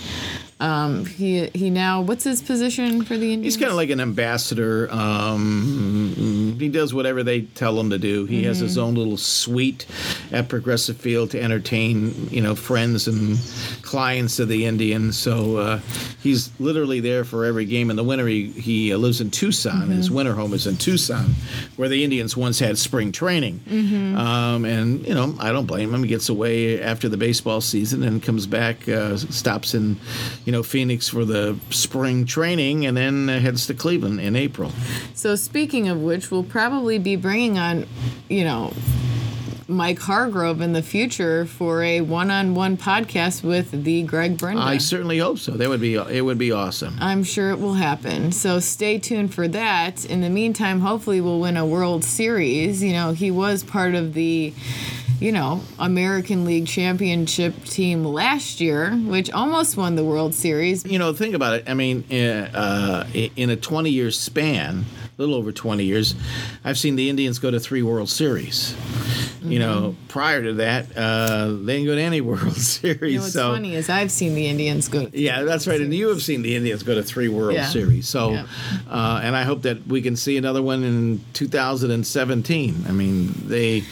um, 0.60 1.06
he 1.06 1.46
he 1.54 1.70
now 1.70 2.02
what's 2.02 2.24
his 2.24 2.42
position 2.42 3.04
for 3.04 3.16
the 3.16 3.32
Indians? 3.32 3.54
He's 3.54 3.56
kind 3.56 3.70
of 3.70 3.76
like 3.76 3.90
an 3.90 4.00
ambassador. 4.00 4.90
Um, 4.90 6.14
he 6.60 6.68
does 6.68 6.92
whatever 6.94 7.22
they 7.22 7.42
tell 7.42 7.78
him 7.78 7.90
to 7.90 7.98
do. 7.98 8.26
He 8.26 8.44
has 8.44 8.58
his 8.58 8.78
own 8.78 8.94
little 8.94 9.16
suite 9.16 9.86
at 10.32 10.48
Progressive 10.48 10.96
Field 10.96 11.30
to 11.32 11.42
entertain, 11.42 12.28
you 12.30 12.40
know, 12.40 12.54
friends 12.54 13.08
and 13.08 13.38
clients 13.82 14.38
of 14.38 14.48
the 14.48 14.66
Indians. 14.66 15.18
So 15.18 15.56
uh, 15.56 15.80
he's 16.22 16.50
literally 16.60 17.00
there 17.00 17.24
for 17.24 17.44
every 17.44 17.64
game. 17.64 17.90
In 17.90 17.96
the 17.96 18.04
winter, 18.04 18.26
he, 18.26 18.50
he 18.50 18.92
uh, 18.92 18.98
lives 18.98 19.20
in 19.20 19.30
Tucson. 19.30 19.90
His 19.90 20.10
winter 20.10 20.34
home 20.34 20.52
is 20.54 20.66
in 20.66 20.76
Tucson, 20.76 21.34
where 21.76 21.88
the 21.88 22.04
Indians 22.04 22.36
once 22.36 22.58
had 22.58 22.78
spring 22.78 23.12
training. 23.12 23.60
Um, 24.16 24.64
and 24.64 25.06
you 25.06 25.14
know, 25.14 25.34
I 25.38 25.52
don't 25.52 25.66
blame 25.66 25.92
him. 25.94 26.02
He 26.02 26.08
gets 26.08 26.28
away 26.28 26.80
after 26.82 27.08
the 27.08 27.16
baseball 27.16 27.60
season 27.60 28.02
and 28.02 28.22
comes 28.22 28.46
back, 28.46 28.88
uh, 28.88 29.16
stops 29.16 29.74
in, 29.74 29.96
you 30.44 30.52
know, 30.52 30.62
Phoenix 30.62 31.08
for 31.08 31.24
the 31.24 31.58
spring 31.70 32.26
training, 32.26 32.86
and 32.86 32.96
then 32.96 33.28
uh, 33.28 33.40
heads 33.40 33.66
to 33.66 33.74
Cleveland 33.74 34.20
in 34.20 34.36
April. 34.36 34.72
So 35.14 35.36
speaking 35.36 35.88
of 35.88 36.00
which, 36.00 36.30
we'll 36.30 36.44
probably 36.50 36.98
be 36.98 37.16
bringing 37.16 37.58
on, 37.58 37.86
you 38.28 38.44
know. 38.44 38.72
Mike 39.68 40.00
Hargrove 40.00 40.60
in 40.60 40.72
the 40.72 40.82
future 40.82 41.46
for 41.46 41.80
a 41.84 42.00
one-on-one 42.00 42.76
podcast 42.76 43.44
with 43.44 43.84
the 43.84 44.02
Greg 44.02 44.36
Brinda. 44.36 44.60
I 44.60 44.78
certainly 44.78 45.18
hope 45.18 45.38
so. 45.38 45.52
That 45.52 45.68
would 45.68 45.80
be 45.80 45.94
it. 45.94 46.22
Would 46.24 46.38
be 46.38 46.50
awesome. 46.50 46.96
I'm 47.00 47.22
sure 47.22 47.50
it 47.50 47.60
will 47.60 47.74
happen. 47.74 48.32
So 48.32 48.58
stay 48.58 48.98
tuned 48.98 49.32
for 49.32 49.46
that. 49.46 50.04
In 50.04 50.22
the 50.22 50.28
meantime, 50.28 50.80
hopefully 50.80 51.20
we'll 51.20 51.38
win 51.38 51.56
a 51.56 51.64
World 51.64 52.02
Series. 52.02 52.82
You 52.82 52.92
know, 52.94 53.12
he 53.12 53.30
was 53.30 53.62
part 53.62 53.94
of 53.94 54.12
the, 54.14 54.52
you 55.20 55.30
know, 55.30 55.60
American 55.78 56.44
League 56.44 56.66
Championship 56.66 57.64
team 57.64 58.04
last 58.04 58.60
year, 58.60 58.90
which 58.90 59.30
almost 59.30 59.76
won 59.76 59.94
the 59.94 60.04
World 60.04 60.34
Series. 60.34 60.84
You 60.84 60.98
know, 60.98 61.12
think 61.12 61.36
about 61.36 61.54
it. 61.54 61.70
I 61.70 61.74
mean, 61.74 62.02
uh, 62.10 63.06
in 63.14 63.50
a 63.50 63.56
20 63.56 63.90
year 63.90 64.10
span, 64.10 64.84
little 65.20 65.34
over 65.34 65.52
20 65.52 65.84
years, 65.84 66.14
I've 66.64 66.78
seen 66.78 66.96
the 66.96 67.08
Indians 67.10 67.38
go 67.38 67.50
to 67.50 67.60
three 67.60 67.82
World 67.82 68.08
Series. 68.08 68.74
You 69.42 69.58
know, 69.58 69.96
prior 70.08 70.42
to 70.42 70.52
that, 70.54 70.94
uh, 70.96 71.52
they 71.62 71.76
didn't 71.78 71.86
go 71.86 71.94
to 71.94 72.00
any 72.02 72.20
World 72.30 72.56
Series. 72.56 73.00
You 73.12 73.18
know, 73.18 73.22
what's 73.22 73.32
so 73.32 73.52
funny 73.52 73.74
is 73.74 73.88
I've 73.88 74.10
seen 74.12 74.34
the 74.34 74.46
Indians 74.46 74.88
go. 74.88 75.08
Yeah, 75.12 75.44
that's 75.44 75.66
right. 75.66 75.80
And 75.80 75.94
you 75.94 76.08
have 76.08 76.20
seen 76.22 76.42
the 76.42 76.54
Indians 76.56 76.82
go 76.82 76.94
to 76.94 77.02
three 77.02 77.28
World 77.28 77.54
Yeah. 77.54 77.66
Series. 77.66 78.06
So, 78.06 78.32
Yeah. 78.32 78.46
uh, 78.88 79.20
and 79.22 79.34
I 79.34 79.44
hope 79.44 79.62
that 79.62 79.86
we 79.86 80.02
can 80.02 80.14
see 80.16 80.36
another 80.36 80.62
one 80.62 80.84
in 80.84 81.24
2017. 81.32 82.84
I 82.88 82.92
mean, 82.92 83.32
they, 83.46 83.82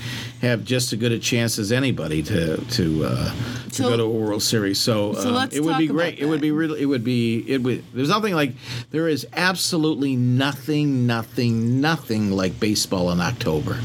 have 0.41 0.65
just 0.65 0.93
as 0.93 0.99
good 0.99 1.13
a 1.13 1.19
chance 1.19 1.59
as 1.59 1.73
anybody 1.73 2.23
to 2.23 2.57
to 2.57 3.05
uh, 3.05 3.33
to 3.71 3.75
So- 3.75 3.89
go 3.91 3.97
to 3.97 4.03
a 4.05 4.09
World 4.09 4.43
Series. 4.43 4.79
So, 4.79 5.15
So 5.15 5.35
uh, 5.35 5.49
it 5.51 5.61
would 5.61 5.79
be 5.79 5.87
great. 5.89 6.19
It 6.19 6.27
would 6.27 6.41
be 6.41 6.51
really. 6.51 6.81
It 6.81 6.87
would 6.87 7.05
be. 7.05 7.45
It 7.49 7.63
would. 7.63 7.85
There's 7.93 8.09
nothing 8.09 8.35
like. 8.35 8.53
There 8.91 9.09
is 9.09 9.27
absolutely 9.35 10.17
nothing, 10.17 11.07
nothing, 11.07 11.81
nothing 11.81 12.31
like 12.31 12.59
baseball 12.61 13.11
in 13.11 13.21
October. 13.21 13.79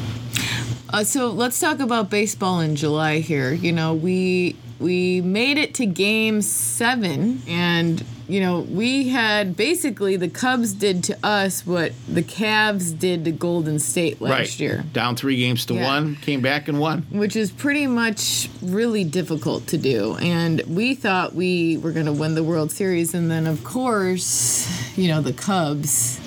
Uh, 0.90 1.04
so 1.04 1.32
let's 1.32 1.60
talk 1.60 1.80
about 1.80 2.12
baseball 2.12 2.60
in 2.60 2.76
July 2.76 3.20
here. 3.20 3.52
You 3.52 3.72
know, 3.72 3.96
we 3.96 4.56
we 4.80 5.22
made 5.22 5.58
it 5.58 5.74
to 5.76 5.86
game 5.86 6.42
seven, 6.42 7.42
and 7.48 8.04
you 8.28 8.40
know 8.40 8.62
we 8.62 9.10
had 9.10 9.56
basically 9.56 10.16
the 10.18 10.30
Cubs 10.30 10.74
did 10.74 11.04
to 11.06 11.18
us 11.24 11.66
what 11.66 11.92
the 12.08 12.24
Cavs 12.24 12.98
did 12.98 13.26
to 13.26 13.32
Golden 13.32 13.80
State 13.80 14.22
last 14.22 14.32
right. 14.32 14.60
year, 14.60 14.84
Down 14.94 15.16
three 15.16 15.38
games 15.38 15.66
to 15.68 15.74
Yeah. 15.74 15.86
one. 15.86 16.16
Came 16.18 16.42
back 16.42 16.68
and 16.68 16.80
won. 16.80 17.06
which 17.12 17.36
is 17.36 17.52
pretty 17.52 17.88
much 17.88 18.50
really 18.62 19.04
difficult 19.04 19.68
to 19.68 19.78
do. 19.78 20.16
And 20.16 20.62
we 20.68 20.96
thought 20.96 21.36
we 21.36 21.78
were 21.78 21.92
going 21.92 22.06
to 22.08 22.14
win 22.14 22.36
the 22.36 22.44
World 22.44 22.72
Series, 22.72 23.14
and 23.14 23.30
then 23.30 23.46
of 23.48 23.64
course, 23.64 24.68
you 24.98 25.08
know, 25.08 25.22
the 25.22 25.34
Cubs, 25.34 26.20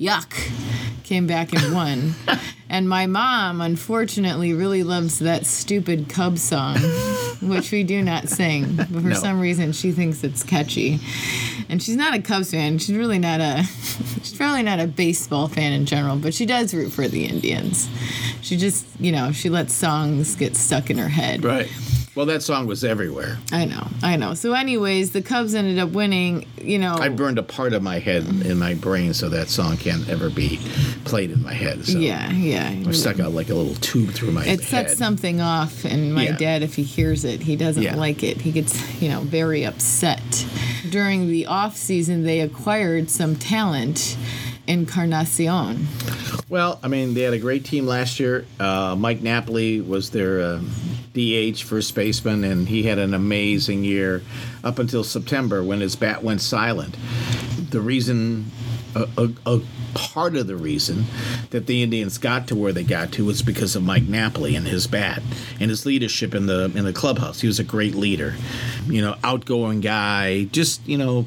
yuck, 0.00 0.32
came 1.04 1.26
back 1.26 1.52
and 1.52 1.74
won. 1.74 2.14
And 2.72 2.88
my 2.88 3.06
mom, 3.08 3.60
unfortunately, 3.60 4.54
really 4.54 4.84
loves 4.84 5.18
that 5.18 5.44
stupid 5.44 6.08
Cub 6.08 6.38
song, 6.38 6.76
which 7.40 7.72
we 7.72 7.82
do 7.84 8.02
not 8.02 8.28
sing. 8.28 8.76
But 8.76 8.88
for 8.88 9.00
No. 9.00 9.14
some 9.14 9.40
reason, 9.40 9.72
she 9.72 9.92
thinks 9.92 10.22
it's 10.24 10.42
catchy. 10.42 10.98
And 11.68 11.82
she's 11.82 11.96
not 11.96 12.14
a 12.14 12.20
Cubs 12.22 12.50
fan. 12.50 12.78
She's 12.78 12.94
really 12.96 13.18
not 13.18 13.40
a. 13.40 13.62
She's 14.22 14.36
probably 14.36 14.62
not 14.62 14.80
a 14.80 14.86
baseball 14.86 15.48
fan 15.48 15.72
in 15.72 15.86
general, 15.86 16.16
but 16.16 16.34
she 16.34 16.44
does 16.46 16.74
root 16.74 16.92
for 16.92 17.08
the 17.08 17.24
Indians. 17.24 17.88
She 18.42 18.56
just, 18.56 18.84
you 19.00 19.12
know, 19.12 19.32
she 19.32 19.48
lets 19.48 19.72
songs 19.72 20.34
get 20.36 20.56
stuck 20.56 20.90
in 20.90 20.98
her 20.98 21.08
head. 21.08 21.42
Right. 21.42 21.68
Well, 22.16 22.26
that 22.26 22.42
song 22.42 22.66
was 22.66 22.82
everywhere. 22.82 23.38
I 23.52 23.66
know, 23.66 23.86
I 24.02 24.16
know. 24.16 24.34
So, 24.34 24.52
anyways, 24.52 25.12
the 25.12 25.22
Cubs 25.22 25.54
ended 25.54 25.78
up 25.78 25.90
winning. 25.90 26.44
You 26.60 26.78
know, 26.78 26.96
I 26.98 27.08
burned 27.08 27.38
a 27.38 27.42
part 27.44 27.72
of 27.72 27.84
my 27.84 28.00
head 28.00 28.24
in 28.44 28.58
my 28.58 28.74
brain, 28.74 29.14
so 29.14 29.28
that 29.28 29.48
song 29.48 29.76
can't 29.76 30.08
ever 30.08 30.28
be 30.28 30.58
played 31.04 31.30
in 31.30 31.40
my 31.40 31.52
head. 31.54 31.84
So 31.86 31.98
yeah, 31.98 32.28
yeah. 32.32 32.74
I 32.86 32.90
stuck 32.90 33.20
out 33.20 33.30
like 33.32 33.48
a 33.48 33.54
little 33.54 33.76
tube 33.76 34.10
through 34.10 34.32
my 34.32 34.42
It 34.42 34.60
head. 34.60 34.62
sets 34.62 34.98
something 34.98 35.40
off, 35.40 35.84
and 35.84 36.12
my 36.12 36.24
Yeah. 36.24 36.36
dad, 36.36 36.62
if 36.64 36.74
he 36.74 36.82
hears 36.82 37.24
it, 37.24 37.42
he 37.42 37.54
doesn't 37.54 37.82
Yeah. 37.82 37.94
like 37.94 38.24
it. 38.24 38.40
He 38.40 38.50
gets, 38.50 38.76
you 39.00 39.08
know, 39.08 39.20
very 39.20 39.64
upset. 39.64 40.44
During 40.90 41.28
the 41.30 41.46
off 41.46 41.76
season, 41.76 42.24
they 42.24 42.40
acquired 42.40 43.08
some 43.08 43.36
talent. 43.36 44.16
Encarnacion. 44.66 45.86
Well, 46.48 46.78
I 46.82 46.88
mean, 46.88 47.14
they 47.14 47.22
had 47.22 47.32
a 47.34 47.38
great 47.38 47.64
team 47.64 47.86
last 47.86 48.20
year. 48.20 48.44
Uh, 48.58 48.94
Mike 48.96 49.20
Napoli 49.22 49.80
was 49.80 50.10
their 50.10 50.40
uh, 50.40 50.60
DH 51.12 51.62
first 51.62 51.94
baseman, 51.94 52.44
and 52.44 52.68
he 52.68 52.84
had 52.84 52.98
an 52.98 53.14
amazing 53.14 53.84
year 53.84 54.22
up 54.62 54.78
until 54.78 55.04
September 55.04 55.62
when 55.62 55.80
his 55.80 55.96
bat 55.96 56.22
went 56.22 56.40
silent. 56.40 56.96
The 57.70 57.80
reason, 57.80 58.50
a, 58.94 59.08
a, 59.16 59.30
a 59.46 59.60
part 59.94 60.36
of 60.36 60.46
the 60.46 60.56
reason 60.56 61.04
that 61.50 61.66
the 61.66 61.82
Indians 61.82 62.18
got 62.18 62.48
to 62.48 62.54
where 62.54 62.72
they 62.72 62.84
got 62.84 63.12
to 63.12 63.24
was 63.24 63.42
because 63.42 63.76
of 63.76 63.82
Mike 63.82 64.04
Napoli 64.04 64.56
and 64.56 64.66
his 64.66 64.86
bat 64.86 65.22
and 65.58 65.70
his 65.70 65.86
leadership 65.86 66.34
in 66.34 66.46
the 66.46 66.64
in 66.74 66.84
the 66.84 66.92
clubhouse. 66.92 67.40
He 67.40 67.46
was 67.46 67.58
a 67.58 67.64
great 67.64 67.94
leader, 67.94 68.34
you 68.86 69.00
know, 69.00 69.16
outgoing 69.24 69.80
guy. 69.80 70.44
Just 70.44 70.86
you 70.86 70.98
know, 70.98 71.26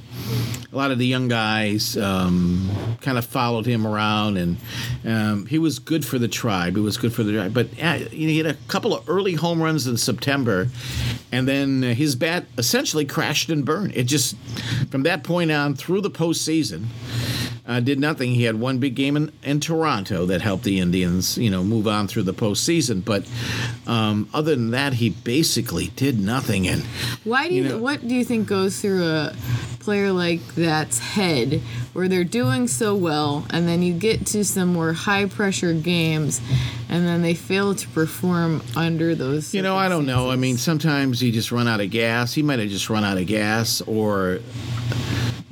a 0.72 0.75
lot 0.75 0.91
of 0.91 0.98
the 0.98 1.05
young 1.05 1.27
guys 1.27 1.96
um, 1.98 2.70
kind 3.01 3.17
of 3.17 3.25
followed 3.25 3.65
him 3.65 3.86
around, 3.86 4.38
and 4.38 4.58
um, 5.05 5.46
he 5.46 5.60
was 5.60 5.79
good 5.79 6.05
for 6.05 6.17
the 6.17 6.27
tribe. 6.27 6.75
He 6.75 6.82
was 6.82 6.98
good 6.98 7.13
for 7.13 7.24
the 7.24 7.34
tribe. 7.34 7.53
But 7.53 7.67
uh, 7.82 7.93
he 8.10 8.38
had 8.38 8.48
a 8.48 8.55
couple 8.67 8.96
of 8.96 9.08
early 9.10 9.34
home 9.34 9.62
runs 9.62 9.88
in 9.88 9.98
September, 9.98 10.70
and 11.32 11.48
then 11.48 11.84
his 11.84 12.15
bat 12.15 12.46
essentially 12.58 13.05
crashed 13.05 13.50
and 13.50 13.63
burned. 13.65 13.96
It 13.96 14.03
just 14.03 14.36
from 14.89 15.03
that 15.03 15.24
point 15.24 15.51
on 15.51 15.75
through 15.75 16.01
the 16.01 16.12
postseason. 16.12 16.86
Uh, 17.65 17.79
did 17.79 17.98
nothing. 17.98 18.32
He 18.32 18.43
had 18.43 18.60
one 18.60 18.79
big 18.79 18.93
game 18.93 19.15
in, 19.15 19.32
in 19.41 19.62
Toronto 19.62 20.25
that 20.25 20.41
helped 20.41 20.65
the 20.65 20.82
Indians, 20.82 21.38
you 21.38 21.50
know, 21.50 21.63
move 21.63 21.88
on 21.88 22.10
through 22.10 22.24
the 22.24 22.34
postseason. 22.34 23.05
But 23.05 23.25
um, 23.88 24.27
other 24.34 24.53
than 24.53 24.72
that, 24.72 24.96
he 24.96 25.12
basically 25.12 25.88
did 25.96 26.20
nothing. 26.20 26.67
And 26.67 26.84
Why 27.24 27.48
do 27.48 27.53
you, 27.55 27.63
You 27.63 27.70
know- 27.70 27.77
what 27.77 28.05
do 28.05 28.13
you 28.15 28.25
think 28.25 28.50
goes 28.50 28.82
through 28.82 29.05
a 29.05 29.34
player 29.79 30.12
like 30.12 30.41
that's 30.55 31.00
head 31.00 31.62
where 31.93 32.08
they're 32.10 32.24
doing 32.25 32.67
so 32.67 32.96
well 32.96 33.46
and 33.50 33.67
then 33.67 33.82
you 33.84 33.93
get 33.93 34.25
to 34.25 34.43
some 34.46 34.72
more 34.74 34.93
high 34.93 35.25
pressure 35.25 35.74
games 35.74 36.39
and 36.89 37.05
then 37.05 37.22
they 37.22 37.34
fail 37.34 37.75
to 37.75 37.88
perform 37.89 38.62
under 38.77 39.13
those 39.15 39.53
You 39.53 39.62
know, 39.62 39.75
I 39.77 39.88
don't 39.89 40.05
know. 40.05 40.29
I 40.29 40.36
mean, 40.38 40.58
sometimes 40.58 41.22
you 41.24 41.32
just 41.32 41.51
run 41.51 41.67
out 41.67 41.79
of 41.82 41.89
gas. 41.91 42.34
He 42.34 42.43
might 42.43 42.60
have 42.60 42.70
just 42.70 42.89
run 42.89 43.03
out 43.03 43.17
of 43.17 43.25
gas, 43.27 43.82
or, 43.82 44.39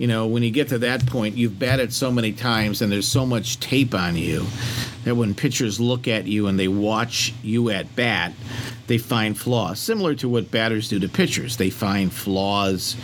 you 0.01 0.07
know, 0.07 0.25
when 0.25 0.41
you 0.41 0.49
get 0.49 0.69
to 0.69 0.79
that 0.79 1.05
point, 1.05 1.37
you've 1.37 1.59
batted 1.59 1.93
so 1.93 2.11
many 2.11 2.31
times 2.31 2.81
and 2.81 2.91
there's 2.91 3.07
so 3.07 3.23
much 3.23 3.59
tape 3.59 3.93
on 3.93 4.15
you 4.15 4.47
that 5.03 5.13
when 5.13 5.35
pitchers 5.35 5.79
look 5.79 6.07
at 6.07 6.25
you 6.25 6.47
and 6.47 6.57
they 6.59 6.67
watch 6.67 7.35
you 7.43 7.69
at 7.69 7.95
bat, 7.95 8.33
they 8.87 8.97
find 8.97 9.37
flaws. 9.37 9.79
Similar 9.79 10.15
to 10.15 10.27
what 10.27 10.49
batters 10.49 10.89
do 10.89 10.99
to 10.99 11.07
pitchers, 11.07 11.57
they 11.57 11.69
find 11.69 12.11
flaws 12.11 12.95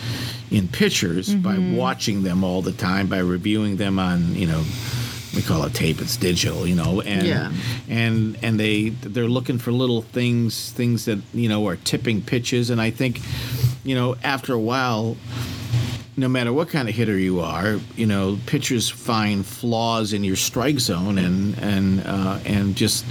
in 0.50 0.66
pitchers 0.66 1.32
by 1.36 1.54
mm-hmm. 1.54 1.76
watching 1.76 2.24
them 2.24 2.42
all 2.42 2.62
the 2.62 2.72
time, 2.72 3.06
by 3.06 3.18
reviewing 3.18 3.76
them 3.76 4.00
on, 4.00 4.34
you 4.34 4.48
know, 4.48 4.64
we 5.36 5.42
call 5.42 5.62
it 5.62 5.74
tape 5.74 6.00
it's 6.00 6.16
digital 6.16 6.66
you 6.66 6.74
know 6.74 7.00
and 7.02 7.24
Yeah. 7.24 7.52
and 7.88 8.36
and 8.42 8.58
they 8.58 8.88
they're 8.88 9.28
looking 9.28 9.58
for 9.58 9.70
little 9.70 10.00
things 10.00 10.72
things 10.72 11.04
that 11.04 11.20
you 11.34 11.50
know 11.50 11.68
are 11.68 11.76
tipping 11.76 12.22
pitches 12.22 12.70
and 12.70 12.80
i 12.80 12.90
think 12.90 13.20
you 13.84 13.94
know 13.94 14.16
after 14.24 14.54
a 14.54 14.58
while 14.58 15.16
no 16.18 16.28
matter 16.28 16.52
what 16.52 16.68
kind 16.68 16.88
of 16.88 16.94
hitter 16.94 17.16
you 17.16 17.40
are, 17.40 17.78
you 17.96 18.04
know, 18.04 18.38
pitchers 18.46 18.90
find 18.90 19.46
flaws 19.46 20.12
in 20.12 20.24
your 20.24 20.36
strike 20.36 20.80
zone 20.80 21.16
and 21.16 21.56
and 21.58 22.02
uh, 22.04 22.40
and 22.44 22.74
just 22.74 23.04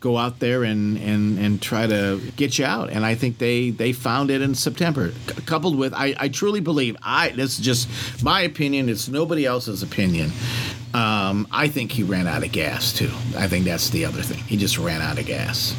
go 0.00 0.16
out 0.16 0.40
there 0.40 0.64
and, 0.64 0.96
and 0.98 1.38
and 1.38 1.60
try 1.60 1.86
to 1.86 2.20
get 2.36 2.58
you 2.58 2.64
out. 2.64 2.90
And 2.90 3.04
I 3.04 3.14
think 3.14 3.38
they 3.38 3.70
they 3.70 3.92
found 3.92 4.30
it 4.30 4.40
in 4.40 4.54
September, 4.54 5.12
C- 5.12 5.42
coupled 5.42 5.76
with 5.76 5.92
I, 5.92 6.14
I 6.18 6.28
truly 6.28 6.60
believe 6.60 6.96
I 7.02 7.28
this 7.30 7.58
is 7.58 7.64
just 7.64 8.24
my 8.24 8.40
opinion. 8.40 8.88
It's 8.88 9.08
nobody 9.08 9.44
else's 9.44 9.82
opinion. 9.82 10.32
Um, 10.94 11.46
I 11.50 11.68
think 11.68 11.92
he 11.92 12.02
ran 12.02 12.26
out 12.26 12.44
of 12.44 12.52
gas 12.52 12.92
too. 12.92 13.10
I 13.36 13.46
think 13.46 13.64
that's 13.64 13.90
the 13.90 14.04
other 14.04 14.22
thing. 14.22 14.38
He 14.38 14.56
just 14.56 14.78
ran 14.78 15.02
out 15.02 15.18
of 15.18 15.26
gas. 15.26 15.74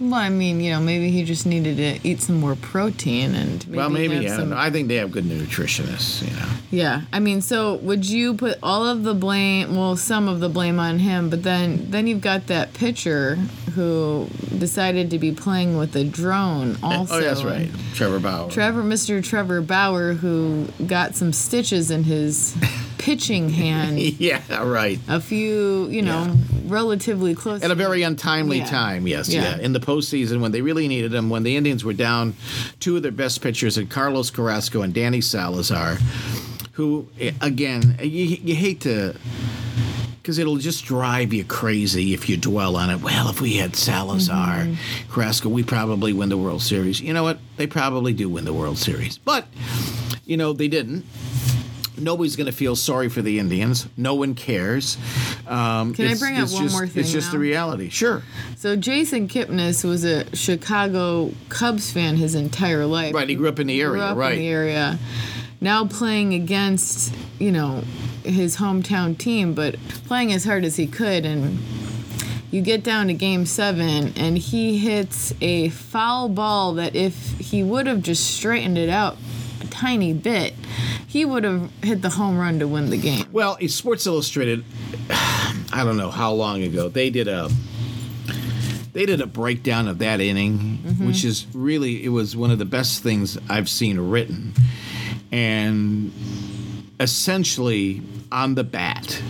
Well, 0.00 0.14
I 0.14 0.28
mean, 0.28 0.60
you 0.60 0.70
know, 0.70 0.80
maybe 0.80 1.10
he 1.10 1.24
just 1.24 1.44
needed 1.44 1.76
to 1.78 2.08
eat 2.08 2.20
some 2.20 2.36
more 2.36 2.54
protein 2.54 3.34
and 3.34 3.66
maybe 3.66 3.76
well, 3.76 3.90
maybe 3.90 4.16
yeah. 4.16 4.36
some 4.36 4.52
I 4.52 4.70
think 4.70 4.88
they 4.88 4.96
have 4.96 5.10
good 5.10 5.24
nutritionists. 5.24 6.22
You 6.22 6.36
know. 6.36 6.48
Yeah, 6.70 7.02
I 7.12 7.18
mean, 7.18 7.40
so 7.40 7.74
would 7.76 8.08
you 8.08 8.34
put 8.34 8.58
all 8.62 8.86
of 8.86 9.02
the 9.02 9.14
blame, 9.14 9.74
well, 9.74 9.96
some 9.96 10.28
of 10.28 10.38
the 10.38 10.48
blame 10.48 10.78
on 10.78 11.00
him, 11.00 11.30
but 11.30 11.42
then 11.42 11.90
then 11.90 12.06
you've 12.06 12.20
got 12.20 12.46
that 12.46 12.74
pitcher 12.74 13.36
who 13.74 14.28
decided 14.58 15.10
to 15.10 15.18
be 15.18 15.32
playing 15.32 15.76
with 15.76 15.94
a 15.96 16.04
drone 16.04 16.76
also. 16.82 17.16
oh, 17.16 17.20
that's 17.20 17.42
right. 17.42 17.70
Trevor 17.94 18.20
Bauer. 18.20 18.50
Trevor, 18.50 18.82
Mr. 18.82 19.22
Trevor 19.22 19.60
Bauer, 19.60 20.14
who 20.14 20.66
got 20.86 21.16
some 21.16 21.32
stitches 21.32 21.90
in 21.90 22.04
his 22.04 22.56
pitching 23.08 23.48
hand 23.64 23.98
yeah, 23.98 24.42
right. 24.62 24.98
a 25.08 25.18
few, 25.18 25.88
you 25.88 26.02
know, 26.02 26.36
relatively 26.66 27.34
close. 27.34 27.62
At 27.62 27.70
a 27.70 27.74
very 27.74 28.02
untimely 28.02 28.58
Yeah. 28.58 28.66
time, 28.66 29.06
yes, 29.06 29.30
Yeah. 29.30 29.56
yeah. 29.56 29.64
In 29.64 29.72
the 29.72 29.80
postseason, 29.80 30.40
when 30.40 30.52
they 30.52 30.60
really 30.60 30.88
needed 30.88 31.14
him, 31.14 31.30
when 31.30 31.42
the 31.42 31.56
Indians 31.56 31.84
were 31.86 31.94
down 31.94 32.34
two 32.80 32.96
of 32.98 33.02
their 33.02 33.10
best 33.12 33.40
pitchers, 33.40 33.78
and 33.78 33.88
Carlos 33.88 34.30
Carrasco 34.30 34.82
and 34.82 34.92
Danny 34.92 35.22
Salazar, 35.22 35.96
who, 36.72 37.08
eh, 37.18 37.32
again, 37.40 37.96
you, 38.02 38.24
you 38.26 38.54
hate 38.54 38.82
to. 38.82 39.14
Because 40.20 40.36
it'll 40.38 40.58
just 40.58 40.84
drive 40.84 41.32
you 41.32 41.42
crazy 41.44 42.12
if 42.12 42.28
you 42.28 42.36
dwell 42.36 42.76
on 42.76 42.90
it. 42.90 43.00
Well, 43.00 43.30
if 43.30 43.40
we 43.40 43.54
had 43.54 43.74
Salazar, 43.74 44.68
Carrasco, 45.08 45.48
we 45.48 45.62
probably 45.62 46.12
win 46.12 46.28
the 46.28 46.36
World 46.36 46.60
Series. 46.60 47.00
You 47.00 47.14
know 47.14 47.22
what? 47.22 47.38
They 47.56 47.66
probably 47.66 48.12
do 48.12 48.28
win 48.28 48.44
the 48.44 48.52
World 48.52 48.76
Series. 48.76 49.16
But, 49.16 49.46
you 50.26 50.36
know, 50.36 50.52
they 50.52 50.68
didn't. 50.68 51.06
Nobody's 52.00 52.36
going 52.36 52.46
to 52.46 52.52
feel 52.52 52.76
sorry 52.76 53.08
for 53.08 53.22
the 53.22 53.38
Indians. 53.38 53.86
No 53.96 54.14
one 54.14 54.34
cares. 54.34 54.96
Um, 55.46 55.94
Can 55.94 56.06
I 56.08 56.14
bring 56.14 56.36
up 56.38 56.50
one 56.50 56.62
just- 56.64 56.74
more 56.74 56.86
thing 56.86 57.02
It's 57.02 57.12
just 57.12 57.32
the 57.32 57.38
reality. 57.38 57.88
Sure. 57.90 58.22
so 58.56 58.76
Jason 58.76 59.28
Kipnis 59.28 59.84
was 59.84 60.04
a 60.04 60.34
Chicago 60.36 61.32
Cubs 61.48 61.90
fan 61.92 62.16
his 62.16 62.34
entire 62.34 62.86
life. 62.86 63.14
Right. 63.14 63.28
He 63.28 63.34
grew 63.34 63.48
up 63.48 63.58
in 63.58 63.66
the 63.66 63.80
area. 63.80 64.14
right. 64.14 64.32
in 64.34 64.38
the 64.40 64.48
area. 64.48 64.98
Now 65.60 65.86
playing 65.86 66.34
against, 66.34 67.14
you 67.38 67.50
know, 67.50 67.82
his 68.24 68.56
hometown 68.56 69.16
team, 69.18 69.54
but 69.54 69.76
playing 70.06 70.32
as 70.32 70.44
hard 70.44 70.64
as 70.64 70.76
he 70.76 70.86
could 70.86 71.24
and 71.24 71.58
you 72.50 72.62
get 72.62 72.82
down 72.82 73.08
to 73.08 73.14
game 73.14 73.44
seven 73.44 74.12
and 74.16 74.38
he 74.38 74.78
hits 74.78 75.34
a 75.40 75.68
foul 75.70 76.28
ball 76.28 76.74
that 76.74 76.94
if 76.94 77.14
he 77.38 77.62
would 77.62 77.86
have 77.86 78.02
just 78.02 78.24
straightened 78.36 78.78
it 78.78 78.88
out 78.88 79.16
tiny 79.70 80.12
bit, 80.12 80.54
he 81.06 81.24
would 81.24 81.44
have 81.44 81.70
hit 81.82 82.02
the 82.02 82.10
home 82.10 82.38
run 82.38 82.58
to 82.58 82.68
win 82.68 82.90
the 82.90 82.96
game. 82.96 83.26
Well, 83.32 83.58
Sports 83.68 84.06
Illustrated, 84.06 84.64
I 85.10 85.82
don't 85.84 85.96
know 85.96 86.10
how 86.10 86.32
long 86.32 86.62
ago 86.62 86.88
they 86.88 87.10
did 87.10 87.28
a 87.28 87.48
they 88.92 89.06
did 89.06 89.20
a 89.20 89.26
breakdown 89.26 89.86
of 89.86 89.98
that 89.98 90.20
inning, 90.20 90.78
which 91.06 91.24
is 91.24 91.46
really 91.54 92.04
it 92.04 92.08
was 92.08 92.36
one 92.36 92.50
of 92.50 92.58
the 92.58 92.64
best 92.64 93.02
things 93.02 93.38
I've 93.48 93.68
seen 93.68 93.98
written, 94.00 94.54
and 95.30 96.12
essentially 96.98 98.02
on 98.32 98.54
the 98.54 98.64
bat, 98.64 99.22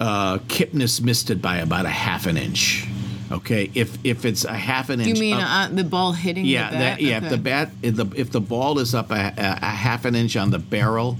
uh, 0.00 0.38
Kipnis 0.48 1.00
missed 1.00 1.30
it 1.30 1.40
by 1.40 1.58
about 1.58 1.86
a 1.86 1.90
half 1.90 2.26
an 2.26 2.36
inch. 2.36 2.86
Okay, 3.32 3.70
if 3.74 3.98
if 4.04 4.24
it's 4.24 4.44
a 4.44 4.54
half 4.54 4.88
an 4.90 5.00
inch, 5.00 5.08
You 5.08 5.14
mean 5.20 5.36
up- 5.36 5.70
uh, 5.70 5.74
the 5.74 5.84
ball 5.84 6.12
hitting 6.12 6.44
yeah, 6.44 6.70
the 6.70 6.76
bat? 6.76 6.80
that, 6.98 7.00
yeah. 7.02 7.24
If 7.24 7.30
the 7.30 7.38
bat, 7.38 7.70
if 7.82 7.96
the, 7.96 8.06
if 8.14 8.30
the 8.30 8.40
ball 8.40 8.78
is 8.78 8.94
up 8.94 9.10
a, 9.10 9.14
a, 9.14 9.58
a 9.62 9.66
half 9.66 10.04
an 10.04 10.14
inch 10.14 10.36
on 10.36 10.50
the 10.50 10.58
barrel, 10.60 11.16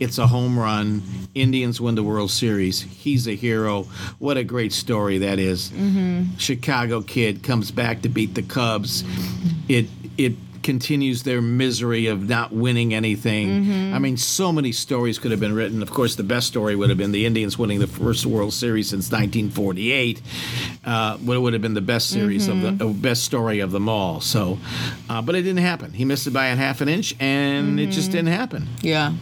it's 0.00 0.18
a 0.18 0.26
home 0.26 0.58
run. 0.58 1.02
Indians 1.34 1.80
win 1.80 1.96
the 1.96 2.02
World 2.04 2.30
Series. 2.30 2.80
He's 2.82 3.26
a 3.26 3.34
hero. 3.34 3.84
What 4.20 4.36
a 4.36 4.44
great 4.44 4.72
story 4.72 5.18
that 5.18 5.40
is. 5.40 5.70
Mm-hmm. 5.70 6.36
Chicago 6.38 7.00
kid 7.02 7.42
comes 7.42 7.72
back 7.72 8.02
to 8.02 8.08
beat 8.08 8.34
the 8.34 8.42
Cubs. 8.42 9.02
It 9.68 9.86
it 10.16 10.34
continues 10.64 11.22
their 11.22 11.40
misery 11.40 12.06
of 12.06 12.28
not 12.28 12.52
winning 12.52 12.92
anything. 12.94 13.48
Mm-hmm. 13.62 13.94
I 13.94 13.98
mean, 14.00 14.16
so 14.16 14.50
many 14.50 14.72
stories 14.72 15.18
could 15.20 15.30
have 15.30 15.38
been 15.40 15.54
written. 15.54 15.82
Of 15.82 15.90
course, 15.92 16.16
the 16.16 16.24
best 16.24 16.48
story 16.48 16.74
would 16.74 16.88
have 16.88 16.98
been 16.98 17.12
the 17.12 17.26
Indians 17.26 17.56
winning 17.56 17.78
the 17.78 17.86
first 17.86 18.26
World 18.26 18.52
Series 18.52 18.88
since 18.88 19.10
1948. 19.12 20.20
Uh, 20.84 21.18
would 21.22 21.38
would 21.38 21.52
have 21.52 21.62
been 21.62 21.74
the 21.74 21.80
best 21.80 22.08
series 22.10 22.48
of 22.48 22.56
Mm-hmm. 22.56 22.76
the 22.78 22.88
uh, 22.88 22.92
best 22.92 23.24
story 23.24 23.60
of 23.60 23.70
them 23.70 23.88
all. 23.88 24.20
So, 24.20 24.58
uh, 25.08 25.20
but 25.22 25.34
it 25.34 25.42
didn't 25.42 25.62
happen. 25.62 25.92
He 25.92 26.04
missed 26.04 26.26
it 26.26 26.32
by 26.32 26.46
a 26.46 26.56
half 26.56 26.80
an 26.80 26.88
inch, 26.88 27.14
and 27.20 27.78
it 27.78 27.84
Mm-hmm. 27.84 27.92
just 27.92 28.10
didn't 28.10 28.32
happen. 28.32 28.66
Yeah. 28.82 29.12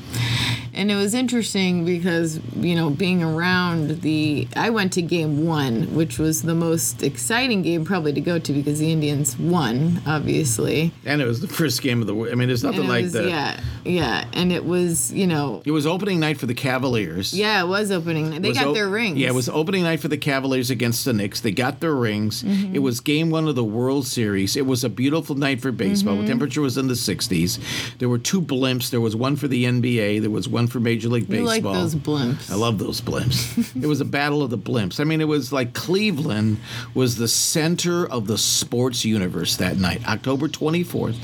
And 0.74 0.90
it 0.90 0.96
was 0.96 1.14
interesting 1.14 1.84
because, 1.84 2.40
you 2.56 2.74
know, 2.74 2.90
being 2.90 3.22
around 3.22 4.00
the. 4.00 4.48
I 4.56 4.70
went 4.70 4.92
to 4.94 5.02
game 5.02 5.46
one, 5.46 5.94
which 5.94 6.18
was 6.18 6.42
the 6.42 6.54
most 6.54 7.02
exciting 7.02 7.62
game 7.62 7.84
probably 7.84 8.12
to 8.14 8.20
go 8.20 8.38
to 8.38 8.52
because 8.52 8.78
the 8.78 8.90
Indians 8.90 9.38
won, 9.38 10.00
obviously. 10.06 10.92
And 11.04 11.20
it 11.20 11.26
was 11.26 11.40
the 11.40 11.48
first 11.48 11.82
game 11.82 12.00
of 12.00 12.06
the. 12.06 12.14
I 12.30 12.34
mean, 12.34 12.48
there's 12.48 12.64
nothing 12.64 12.84
it 12.84 12.88
like 12.88 13.04
was, 13.04 13.12
that. 13.12 13.28
Yeah. 13.28 13.60
Yeah. 13.84 14.24
And 14.32 14.52
it 14.52 14.64
was, 14.64 15.12
you 15.12 15.26
know. 15.26 15.62
It 15.64 15.72
was 15.72 15.86
opening 15.86 16.20
night 16.20 16.38
for 16.38 16.46
the 16.46 16.54
Cavaliers. 16.54 17.34
Yeah, 17.34 17.62
it 17.62 17.66
was 17.66 17.90
opening. 17.90 18.30
Night. 18.30 18.42
They 18.42 18.52
got 18.52 18.68
op- 18.68 18.74
their 18.74 18.88
rings. 18.88 19.18
Yeah, 19.18 19.28
it 19.28 19.34
was 19.34 19.48
opening 19.48 19.82
night 19.82 20.00
for 20.00 20.08
the 20.08 20.16
Cavaliers 20.16 20.70
against 20.70 21.04
the 21.04 21.12
Knicks. 21.12 21.40
They 21.40 21.52
got 21.52 21.80
their 21.80 21.94
rings. 21.94 22.42
Mm-hmm. 22.42 22.74
It 22.74 22.78
was 22.78 23.00
game 23.00 23.30
one 23.30 23.46
of 23.46 23.56
the 23.56 23.64
World 23.64 24.06
Series. 24.06 24.56
It 24.56 24.66
was 24.66 24.84
a 24.84 24.88
beautiful 24.88 25.34
night 25.34 25.60
for 25.60 25.70
baseball. 25.72 26.14
Mm-hmm. 26.14 26.22
The 26.22 26.28
temperature 26.28 26.60
was 26.62 26.78
in 26.78 26.88
the 26.88 26.94
60s. 26.94 27.98
There 27.98 28.08
were 28.08 28.18
two 28.18 28.40
blimps. 28.40 28.90
There 28.90 29.00
was 29.00 29.14
one 29.14 29.36
for 29.36 29.48
the 29.48 29.64
NBA. 29.64 30.20
There 30.20 30.30
was 30.30 30.48
one 30.48 30.61
for 30.68 30.80
Major 30.80 31.08
League 31.08 31.24
You 31.28 31.44
Baseball. 31.44 31.72
like 31.72 31.80
those 31.80 31.94
blimps. 31.94 32.50
I 32.50 32.54
love 32.56 32.78
those 32.78 33.00
blimps. 33.00 33.82
it 33.82 33.86
was 33.86 34.00
a 34.00 34.04
battle 34.04 34.42
of 34.42 34.50
the 34.50 34.58
blimps. 34.58 35.00
I 35.00 35.04
mean, 35.04 35.20
it 35.20 35.28
was 35.28 35.52
like 35.52 35.72
Cleveland 35.74 36.58
was 36.94 37.16
the 37.16 37.28
center 37.28 38.06
of 38.06 38.26
the 38.26 38.38
sports 38.38 39.04
universe 39.04 39.56
that 39.56 39.76
night, 39.78 40.06
October 40.08 40.48
24th, 40.48 41.16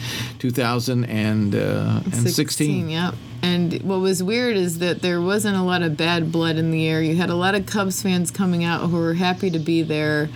2016. 1.99 2.85
Uh, 2.87 2.89
yep. 2.89 3.15
And 3.41 3.81
what 3.83 4.01
was 4.01 4.21
weird 4.21 4.57
is 4.57 4.81
that 4.81 5.01
there 5.01 5.21
wasn't 5.21 5.57
a 5.57 5.63
lot 5.63 5.83
of 5.83 5.97
bad 5.97 6.33
blood 6.33 6.57
in 6.57 6.73
the 6.73 6.89
air. 6.89 7.01
You 7.01 7.15
had 7.15 7.31
a 7.31 7.37
lot 7.37 7.55
of 7.55 7.67
Cubs 7.67 8.03
fans 8.03 8.33
coming 8.33 8.65
out 8.65 8.89
who 8.91 8.97
were 8.97 9.15
happy 9.15 9.49
to 9.51 9.61
be 9.61 9.83
there 9.83 10.29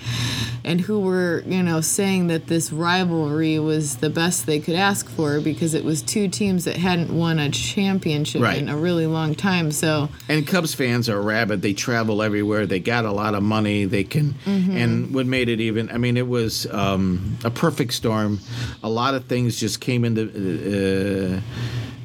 and 0.64 0.80
who 0.80 1.00
were, 1.00 1.42
you 1.44 1.64
know, 1.64 1.80
saying 1.80 2.28
that 2.28 2.46
this 2.46 2.72
rivalry 2.72 3.58
was 3.58 3.96
the 3.96 4.08
best 4.08 4.46
they 4.46 4.60
could 4.60 4.76
ask 4.76 5.08
for 5.10 5.40
because 5.40 5.74
it 5.74 5.84
was 5.84 6.00
two 6.00 6.28
teams 6.28 6.64
that 6.64 6.76
hadn't 6.76 7.10
won 7.12 7.40
a 7.40 7.50
championship 7.50 8.40
Right. 8.40 8.58
in 8.58 8.68
a 8.68 8.76
really 8.76 8.91
long 8.92 9.34
time. 9.34 9.72
So, 9.72 10.08
And 10.28 10.46
Cubs 10.46 10.74
fans 10.74 11.08
are 11.08 11.20
rabid. 11.20 11.62
They 11.62 11.72
travel 11.72 12.22
everywhere. 12.22 12.66
They 12.66 12.80
got 12.80 13.04
a 13.04 13.12
lot 13.12 13.34
of 13.34 13.42
money. 13.42 13.84
They 13.84 14.04
can, 14.04 14.34
and 14.46 15.14
what 15.14 15.26
made 15.26 15.48
it 15.48 15.60
even, 15.60 15.90
I 15.90 15.98
mean, 15.98 16.16
it 16.16 16.28
was 16.28 16.66
um, 16.70 17.36
a 17.44 17.50
perfect 17.50 17.92
storm. 17.94 18.40
A 18.82 18.88
lot 18.88 19.14
of 19.14 19.24
things 19.26 19.58
just 19.58 19.80
came 19.80 20.04
into, 20.04 21.42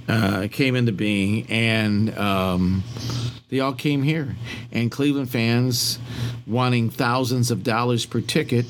uh, 0.09 0.11
uh, 0.11 0.47
came 0.51 0.75
into 0.75 0.91
being, 0.91 1.45
and 1.49 2.17
um, 2.17 2.83
they 3.49 3.59
all 3.61 3.73
came 3.73 4.03
here. 4.03 4.35
And 4.71 4.91
Cleveland 4.91 5.29
fans 5.29 5.99
wanting 6.45 6.89
thousands 6.89 7.49
of 7.51 7.63
dollars 7.63 8.05
per 8.05 8.21
ticket. 8.21 8.65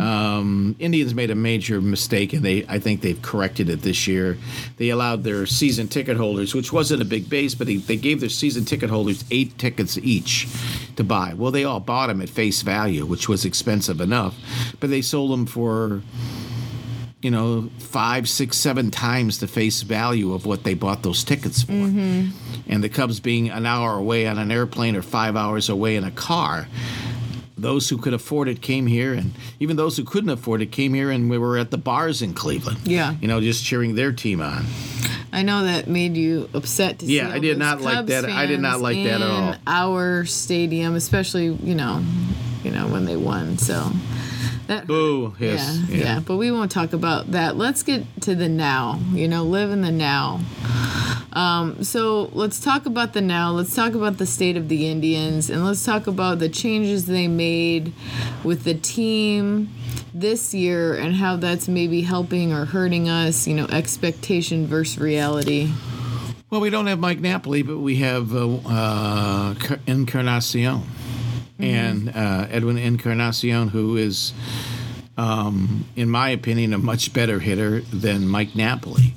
Um, 0.00 0.76
Indians 0.78 1.14
made 1.14 1.30
a 1.30 1.34
major 1.34 1.80
mistake, 1.80 2.32
and 2.32 2.42
they 2.42 2.64
I 2.68 2.78
think 2.78 3.00
they've 3.02 3.20
corrected 3.20 3.68
it 3.68 3.82
this 3.82 4.06
year. 4.06 4.36
They 4.78 4.90
allowed 4.90 5.24
their 5.24 5.46
season 5.46 5.88
ticket 5.88 6.16
holders, 6.16 6.54
which 6.54 6.72
wasn't 6.72 7.02
a 7.02 7.04
big 7.04 7.28
base, 7.28 7.54
but 7.54 7.66
they, 7.66 7.76
they 7.76 7.96
gave 7.96 8.20
their 8.20 8.28
season 8.28 8.64
ticket 8.64 8.90
holders 8.90 9.24
eight 9.30 9.56
tickets 9.58 9.98
each 9.98 10.48
to 10.96 11.04
buy. 11.04 11.34
Well, 11.34 11.50
they 11.50 11.64
all 11.64 11.80
bought 11.80 12.08
them 12.08 12.20
at 12.20 12.28
face 12.28 12.62
value, 12.62 13.06
which 13.06 13.28
was 13.28 13.44
expensive 13.44 14.00
enough, 14.00 14.34
but 14.80 14.90
they 14.90 15.02
sold 15.02 15.32
them 15.32 15.46
for 15.46 16.02
you 17.22 17.30
know, 17.30 17.68
five, 17.78 18.28
six, 18.28 18.56
seven 18.56 18.90
times 18.90 19.40
the 19.40 19.46
face 19.46 19.82
value 19.82 20.32
of 20.32 20.46
what 20.46 20.64
they 20.64 20.74
bought 20.74 21.02
those 21.02 21.22
tickets 21.22 21.62
for. 21.62 21.72
Mm-hmm. 21.72 22.30
And 22.68 22.82
the 22.82 22.88
Cubs 22.88 23.20
being 23.20 23.50
an 23.50 23.66
hour 23.66 23.98
away 23.98 24.26
on 24.26 24.38
an 24.38 24.50
airplane 24.50 24.96
or 24.96 25.02
five 25.02 25.36
hours 25.36 25.68
away 25.68 25.96
in 25.96 26.04
a 26.04 26.10
car, 26.10 26.66
those 27.58 27.90
who 27.90 27.98
could 27.98 28.14
afford 28.14 28.48
it 28.48 28.62
came 28.62 28.86
here, 28.86 29.12
and 29.12 29.32
even 29.58 29.76
those 29.76 29.96
who 29.98 30.04
couldn't 30.04 30.30
afford 30.30 30.62
it 30.62 30.72
came 30.72 30.94
here, 30.94 31.10
and 31.10 31.28
we 31.28 31.36
were 31.36 31.58
at 31.58 31.70
the 31.70 31.78
bars 31.78 32.22
in 32.22 32.32
Cleveland. 32.32 32.80
Yeah. 32.84 33.14
You 33.20 33.28
know, 33.28 33.40
just 33.40 33.64
cheering 33.64 33.94
their 33.96 34.12
team 34.12 34.40
on. 34.40 34.64
I 35.32 35.42
know 35.42 35.64
that 35.64 35.86
made 35.86 36.16
you 36.16 36.48
upset 36.54 37.00
to 37.00 37.06
see 37.06 37.16
Yeah, 37.16 37.28
I 37.28 37.38
did 37.38 37.58
not 37.58 37.80
like 37.80 38.06
that. 38.06 38.24
I 38.24 38.46
did 38.46 38.60
not 38.60 38.80
like 38.80 38.96
that 39.04 39.20
at 39.20 39.22
all. 39.22 39.52
in 39.52 39.58
Our 39.66 40.24
stadium, 40.24 40.94
especially 40.94 41.46
you 41.46 41.74
know, 41.74 42.02
you 42.64 42.70
know 42.70 42.88
when 42.88 43.04
they 43.04 43.16
won. 43.16 43.58
So 43.58 43.92
that. 44.70 44.86
Boo! 44.86 45.34
Yes. 45.38 45.82
yeah, 45.88 45.96
yeah, 45.96 46.20
But 46.20 46.36
we 46.36 46.50
won't 46.50 46.70
talk 46.70 46.92
about 46.92 47.32
that. 47.32 47.56
Let's 47.56 47.82
get 47.82 48.04
to 48.22 48.34
the 48.34 48.48
now. 48.48 48.98
You 49.12 49.28
know, 49.28 49.44
live 49.44 49.70
in 49.70 49.82
the 49.82 49.90
now. 49.90 50.40
Um, 51.32 51.84
so 51.84 52.30
let's 52.32 52.58
talk 52.60 52.86
about 52.86 53.12
the 53.12 53.20
now. 53.20 53.50
Let's 53.50 53.74
talk 53.74 53.94
about 53.94 54.18
the 54.18 54.26
state 54.26 54.56
of 54.56 54.68
the 54.68 54.88
Indians, 54.88 55.50
and 55.50 55.64
let's 55.64 55.84
talk 55.84 56.06
about 56.06 56.38
the 56.38 56.48
changes 56.48 57.06
they 57.06 57.28
made 57.28 57.92
with 58.42 58.64
the 58.64 58.74
team 58.74 59.72
this 60.12 60.52
year 60.54 60.94
and 60.94 61.14
how 61.14 61.36
that's 61.36 61.68
maybe 61.68 62.02
helping 62.02 62.52
or 62.52 62.64
hurting 62.64 63.08
us. 63.08 63.46
You 63.46 63.54
know, 63.54 63.66
expectation 63.66 64.66
versus 64.66 64.98
reality. 64.98 65.72
Well, 66.48 66.60
we 66.60 66.70
don't 66.70 66.88
have 66.88 66.98
Mike 66.98 67.20
Napoli, 67.20 67.62
but 67.62 67.78
we 67.78 67.96
have 67.96 68.34
uh, 68.34 68.56
uh, 68.66 69.54
Encarnacion. 69.86 70.82
And 71.62 72.08
uh, 72.10 72.46
Edwin 72.50 72.78
Encarnacion, 72.78 73.68
who 73.68 73.96
is, 73.96 74.32
um, 75.16 75.84
in 75.96 76.08
my 76.08 76.30
opinion, 76.30 76.72
a 76.72 76.78
much 76.78 77.12
better 77.12 77.40
hitter 77.40 77.80
than 77.80 78.26
Mike 78.26 78.54
Napoli. 78.54 79.14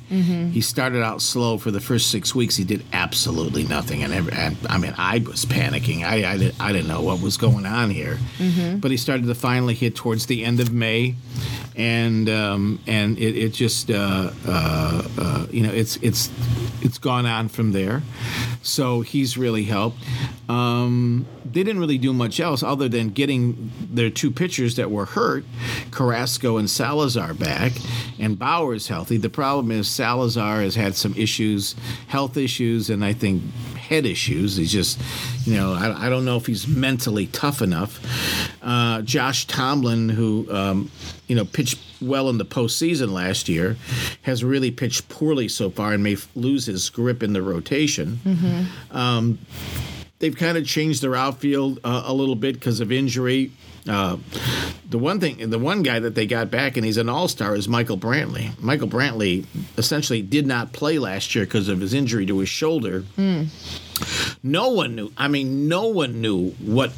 He 0.52 0.62
started 0.62 1.02
out 1.02 1.22
slow 1.22 1.58
for 1.58 1.72
the 1.72 1.80
first 1.80 2.12
six 2.12 2.36
weeks. 2.36 2.56
He 2.56 2.64
did 2.64 2.84
absolutely 2.94 3.64
nothing, 3.64 4.04
and, 4.04 4.12
every, 4.14 4.34
and 4.34 4.58
I 4.70 4.78
mean, 4.78 4.94
I 4.98 5.20
was 5.20 5.46
panicking. 5.46 6.04
I, 6.04 6.34
I, 6.34 6.38
did, 6.38 6.56
I 6.60 6.72
didn't 6.74 6.88
know 6.88 7.02
what 7.02 7.22
was 7.22 7.38
going 7.38 7.66
on 7.66 7.90
here. 7.90 8.20
But 8.80 8.92
he 8.92 8.98
started 8.98 9.26
to 9.28 9.36
finally 9.36 9.74
hit 9.74 9.96
towards 9.96 10.26
the 10.26 10.44
end 10.44 10.60
of 10.60 10.72
May, 10.74 11.16
and 11.76 12.30
um, 12.30 12.80
and 12.86 13.18
it, 13.18 13.36
it 13.38 13.54
just 13.54 13.90
uh, 13.90 14.32
uh, 14.46 15.04
uh, 15.18 15.48
you 15.52 15.64
know 15.64 15.72
it's 15.72 15.96
it's 15.98 16.30
it's 16.82 16.98
gone 16.98 17.26
on 17.26 17.48
from 17.48 17.72
there. 17.72 18.04
So 18.62 19.02
he's 19.02 19.38
really 19.38 19.64
helped. 19.64 19.98
Um, 20.50 21.26
they 21.46 21.64
didn't 21.64 21.80
really 21.80 21.98
do 21.98 22.14
much 22.14 22.40
else 22.40 22.64
other 22.64 22.88
than 22.90 23.10
getting 23.10 23.72
their 23.92 24.10
two 24.10 24.32
pitchers 24.32 24.76
that 24.76 24.92
were 24.92 25.06
hurt, 25.06 25.46
Carrasco 25.94 26.58
and 26.58 26.70
Salazar 26.70 27.34
back, 27.34 27.72
and 28.20 28.38
Bauer's 28.38 28.88
healthy. 28.88 29.18
The 29.18 29.30
problem 29.30 29.72
is 29.72 29.88
Salazar 29.88 30.62
has 30.62 30.76
had 30.76 30.96
some 30.96 31.14
issues, 31.16 31.76
health 32.08 32.36
issues, 32.38 32.90
and 32.90 33.06
I 33.06 33.14
think 33.14 33.44
head 33.76 34.06
issues. 34.06 34.58
He's 34.58 34.72
just, 34.72 35.00
you 35.46 35.56
know, 35.56 35.74
I, 35.74 36.08
I 36.08 36.10
don't 36.10 36.26
know 36.26 36.38
if 36.38 36.46
he's 36.46 36.68
mentally 36.68 37.28
tough 37.28 37.62
enough. 37.62 38.00
Uh, 38.62 39.02
Josh 39.02 39.46
Tomlin, 39.46 40.10
who, 40.10 40.48
um, 40.52 40.90
you 41.28 41.36
know, 41.36 41.46
pitched 41.46 41.80
well 42.02 42.30
in 42.30 42.38
the 42.38 42.46
postseason 42.46 43.12
last 43.12 43.48
year, 43.48 43.78
has 44.24 44.44
really 44.44 44.72
pitched 44.72 45.08
poorly 45.10 45.48
so 45.48 45.70
far 45.70 45.94
and 45.94 46.04
may 46.04 46.14
f- 46.14 46.28
lose 46.36 46.66
his 46.66 46.90
grip 46.90 47.24
in 47.24 47.34
the 47.34 47.42
rotation. 47.42 48.20
Um, 48.92 49.40
they've 50.20 50.36
kind 50.36 50.58
of 50.58 50.66
changed 50.66 51.02
their 51.02 51.16
outfield 51.16 51.80
uh, 51.84 52.04
a 52.06 52.14
little 52.14 52.36
bit 52.36 52.56
because 52.56 52.80
of 52.80 52.92
injury. 52.92 53.52
Uh, 53.88 54.18
the 54.90 54.98
one 54.98 55.20
thing, 55.20 55.50
the 55.50 55.60
one 55.60 55.84
guy 55.84 56.00
that 56.00 56.16
they 56.16 56.26
got 56.26 56.50
back, 56.50 56.78
and 56.78 56.86
he's 56.86 56.98
an 56.98 57.10
all-star, 57.10 57.56
is 57.56 57.68
Michael 57.68 57.98
Brantley. 57.98 58.58
Michael 58.62 58.88
Brantley 58.88 59.46
essentially 59.78 60.22
did 60.22 60.48
not 60.48 60.72
play 60.72 61.00
last 61.00 61.36
year 61.36 61.44
because 61.46 61.68
of 61.68 61.82
his 61.82 61.94
injury 61.94 62.26
to 62.26 62.40
his 62.40 62.50
shoulder. 62.50 63.04
No 64.42 64.70
one 64.70 64.96
knew. 64.96 65.12
I 65.18 65.28
mean, 65.28 65.68
no 65.68 65.88
one 65.88 66.22
knew 66.22 66.52
what 66.62 66.92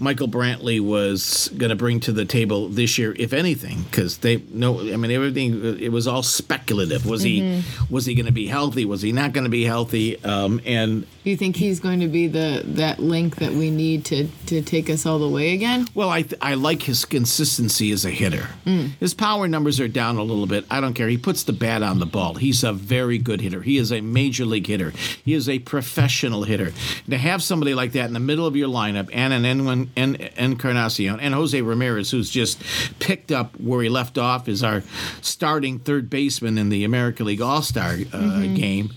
Michael 0.00 0.28
Brantley 0.28 0.80
was 0.80 1.48
going 1.56 1.70
to 1.70 1.76
bring 1.76 2.00
to 2.00 2.12
the 2.12 2.24
table 2.24 2.68
this 2.68 2.98
year, 2.98 3.14
if 3.18 3.32
anything, 3.32 3.82
because 3.84 4.18
they 4.18 4.42
no, 4.52 4.80
I 4.80 4.96
mean 4.96 5.10
everything. 5.10 5.78
It 5.80 5.92
was 5.92 6.06
all 6.06 6.22
speculative. 6.22 7.06
Was 7.06 7.22
he 7.22 7.62
was 7.88 8.04
he 8.06 8.14
going 8.14 8.26
to 8.26 8.32
be 8.32 8.46
healthy? 8.46 8.84
Was 8.84 9.02
he 9.02 9.12
not 9.12 9.32
going 9.32 9.44
to 9.44 9.50
be 9.50 9.64
healthy? 9.64 10.22
Um, 10.24 10.60
and 10.66 11.02
Do 11.22 11.30
you 11.30 11.36
think 11.36 11.56
he's 11.56 11.80
going 11.80 12.00
to 12.00 12.08
be 12.08 12.26
the 12.26 12.62
that 12.64 12.98
link 12.98 13.36
that 13.36 13.52
we 13.52 13.70
need 13.70 14.04
to 14.06 14.28
to 14.46 14.62
take 14.62 14.90
us 14.90 15.06
all 15.06 15.18
the 15.18 15.28
way 15.28 15.54
again? 15.54 15.86
well, 15.94 16.10
I 16.10 16.22
th- 16.22 16.40
I 16.42 16.54
like 16.54 16.82
his 16.82 17.04
consistency 17.04 17.92
as 17.92 18.04
a 18.04 18.10
hitter. 18.10 18.48
Mm. 18.66 18.90
His 19.00 19.14
power 19.14 19.46
numbers 19.48 19.80
are 19.80 19.88
down 19.88 20.16
a 20.16 20.22
little 20.22 20.46
bit. 20.46 20.64
I 20.70 20.80
don't 20.80 20.94
care. 20.94 21.08
He 21.08 21.18
puts 21.18 21.44
the 21.44 21.52
bat 21.52 21.82
on 21.82 21.98
the 21.98 22.06
ball. 22.06 22.34
He's 22.34 22.64
a 22.64 22.72
very 22.72 23.18
good 23.18 23.40
hitter. 23.40 23.62
He 23.62 23.78
is 23.78 23.92
a 23.92 24.00
major 24.00 24.44
league 24.44 24.66
hitter. 24.66 24.90
He 25.24 25.34
is 25.34 25.48
a 25.48 25.60
professional 25.60 26.23
hitter. 26.32 26.72
To 27.10 27.18
have 27.18 27.42
somebody 27.42 27.74
like 27.74 27.92
that 27.92 28.06
in 28.06 28.12
the 28.14 28.20
middle 28.20 28.46
of 28.46 28.56
your 28.56 28.68
lineup, 28.68 29.10
and 29.12 29.32
an 29.32 29.44
En- 29.44 29.90
En- 29.96 30.16
Encarnacion 30.36 31.20
and 31.20 31.34
Jose 31.34 31.60
Ramirez, 31.60 32.10
who's 32.10 32.30
just 32.30 32.62
picked 32.98 33.30
up 33.32 33.58
where 33.60 33.82
he 33.82 33.88
left 33.88 34.18
off, 34.18 34.48
is 34.48 34.62
our 34.62 34.82
starting 35.20 35.78
third 35.78 36.08
baseman 36.10 36.58
in 36.58 36.68
the 36.68 36.84
American 36.84 37.26
League 37.26 37.40
All 37.42 37.62
Star 37.62 37.90
uh, 37.92 37.94
Mm-hmm. 37.94 38.54
game. 38.54 38.92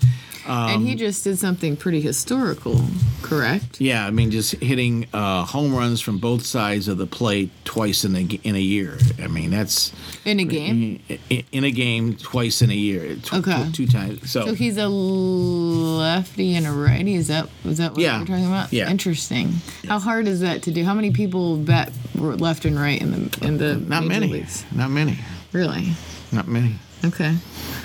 And 0.47 0.75
Um, 0.77 0.85
he 0.85 0.95
just 0.95 1.23
did 1.23 1.37
something 1.37 1.75
pretty 1.77 2.01
historical, 2.01 2.81
correct? 3.21 3.79
Yeah, 3.81 4.05
I 4.05 4.11
mean, 4.11 4.31
just 4.31 4.53
hitting 4.55 5.07
uh, 5.13 5.43
home 5.45 5.75
runs 5.75 6.01
from 6.01 6.17
both 6.19 6.45
sides 6.45 6.87
of 6.87 6.97
the 6.97 7.07
plate 7.07 7.49
twice 7.65 8.03
in 8.05 8.15
a 8.15 8.21
in 8.43 8.55
a 8.55 8.59
year. 8.61 8.97
I 9.21 9.27
mean, 9.27 9.51
that's 9.51 9.91
In 10.25 10.39
a 10.39 10.43
game. 10.45 10.99
in, 11.29 11.43
in 11.51 11.63
a 11.63 11.71
game 11.71 12.15
twice 12.15 12.61
in 12.61 12.69
a 12.71 12.75
year. 12.75 13.15
Tw- 13.17 13.33
Okay. 13.35 13.69
tw- 13.69 13.75
two 13.75 13.87
times. 13.87 14.29
So, 14.31 14.45
So 14.45 14.53
he's 14.55 14.77
a 14.77 14.87
lefty 14.87 16.55
and 16.55 16.65
a 16.67 16.71
righty. 16.71 17.15
Is 17.15 17.27
that 17.27 17.49
is 17.65 17.77
that 17.77 17.91
what 17.91 18.01
Yeah. 18.01 18.19
we're 18.19 18.25
talking 18.25 18.45
about? 18.45 18.71
Yeah. 18.73 18.89
Interesting. 18.89 19.53
How 19.87 19.99
hard 19.99 20.27
is 20.27 20.39
that 20.41 20.63
to 20.63 20.71
do? 20.71 20.83
How 20.83 20.93
many 20.93 21.11
people 21.11 21.57
bat 21.57 21.91
left 22.15 22.65
and 22.65 22.79
right 22.79 22.99
in 23.01 23.11
the 23.11 23.45
in 23.45 23.57
the 23.57 23.75
not 23.75 24.05
many. 24.05 24.27
leagues? 24.27 24.65
Not 24.73 24.89
many. 24.91 25.17
Really? 25.53 25.93
Not 26.31 26.47
many. 26.47 26.75
Okay. 27.05 27.35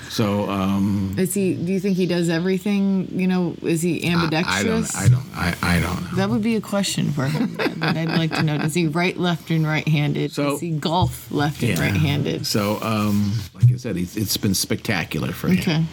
So 0.08 0.48
um, 0.50 1.14
Is 1.18 1.32
he? 1.32 1.54
Do 1.54 1.72
you 1.72 1.80
think 1.80 1.96
he 1.96 2.06
does 2.06 2.28
everything? 2.28 3.08
You 3.18 3.26
know, 3.26 3.56
is 3.62 3.80
he 3.80 4.06
ambidextrous? 4.06 4.94
I 4.94 5.08
don't. 5.08 5.24
I 5.34 5.48
don't. 5.52 5.62
I, 5.62 5.76
I 5.76 5.80
don't 5.80 6.02
know. 6.02 6.16
That 6.16 6.28
would 6.30 6.42
be 6.42 6.56
a 6.56 6.60
question 6.60 7.12
for 7.12 7.26
him 7.26 7.56
that 7.56 7.96
I'd 7.96 8.08
like 8.10 8.30
to 8.32 8.42
know. 8.42 8.58
Does 8.58 8.74
he 8.74 8.86
right, 8.88 9.16
left, 9.16 9.50
and 9.50 9.66
right-handed? 9.66 10.32
So- 10.32 10.50
Does 10.50 10.60
he 10.60 10.70
golf 10.72 11.30
left 11.30 11.62
and 11.62 11.78
right-handed? 11.78 12.46
So, 12.46 12.78
um, 12.82 13.32
like 13.54 13.72
I 13.72 13.76
said, 13.76 13.96
it's, 13.96 14.16
it's 14.16 14.36
been 14.36 14.54
spectacular 14.54 15.32
for 15.32 15.48
him. 15.48 15.58
Okay. 15.60 15.84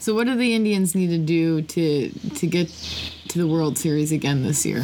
So 0.00 0.14
what 0.14 0.26
do 0.26 0.34
the 0.34 0.54
Indians 0.54 0.94
need 0.94 1.08
to 1.08 1.18
do 1.18 1.62
to 1.62 2.10
to 2.10 2.46
get 2.46 2.68
to 3.28 3.38
the 3.38 3.46
World 3.46 3.78
Series 3.78 4.10
again 4.10 4.42
this 4.42 4.66
year? 4.66 4.82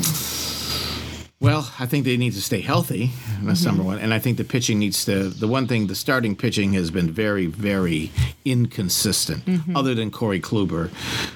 Well, 1.39 1.71
I 1.79 1.85
think 1.85 2.07
they 2.07 2.17
need 2.17 2.33
to 2.33 2.41
stay 2.41 2.63
healthy. 2.63 3.11
That's 3.43 3.61
Mm-hmm. 3.61 3.67
number 3.69 3.83
one. 3.83 3.99
And 3.99 4.15
I 4.15 4.19
think 4.19 4.39
the 4.39 4.45
pitching 4.45 4.79
needs 4.79 5.05
to. 5.05 5.29
The 5.29 5.47
one 5.47 5.67
thing, 5.69 5.87
the 5.87 5.95
starting 5.95 6.35
pitching 6.35 6.73
has 6.73 6.91
been 6.91 7.11
very, 7.11 7.45
very 7.47 8.11
inconsistent. 8.47 9.45
Mm-hmm. 9.45 9.77
Other 9.77 9.95
than 9.95 10.11
Corey 10.11 10.41
Kluber, 10.41 10.89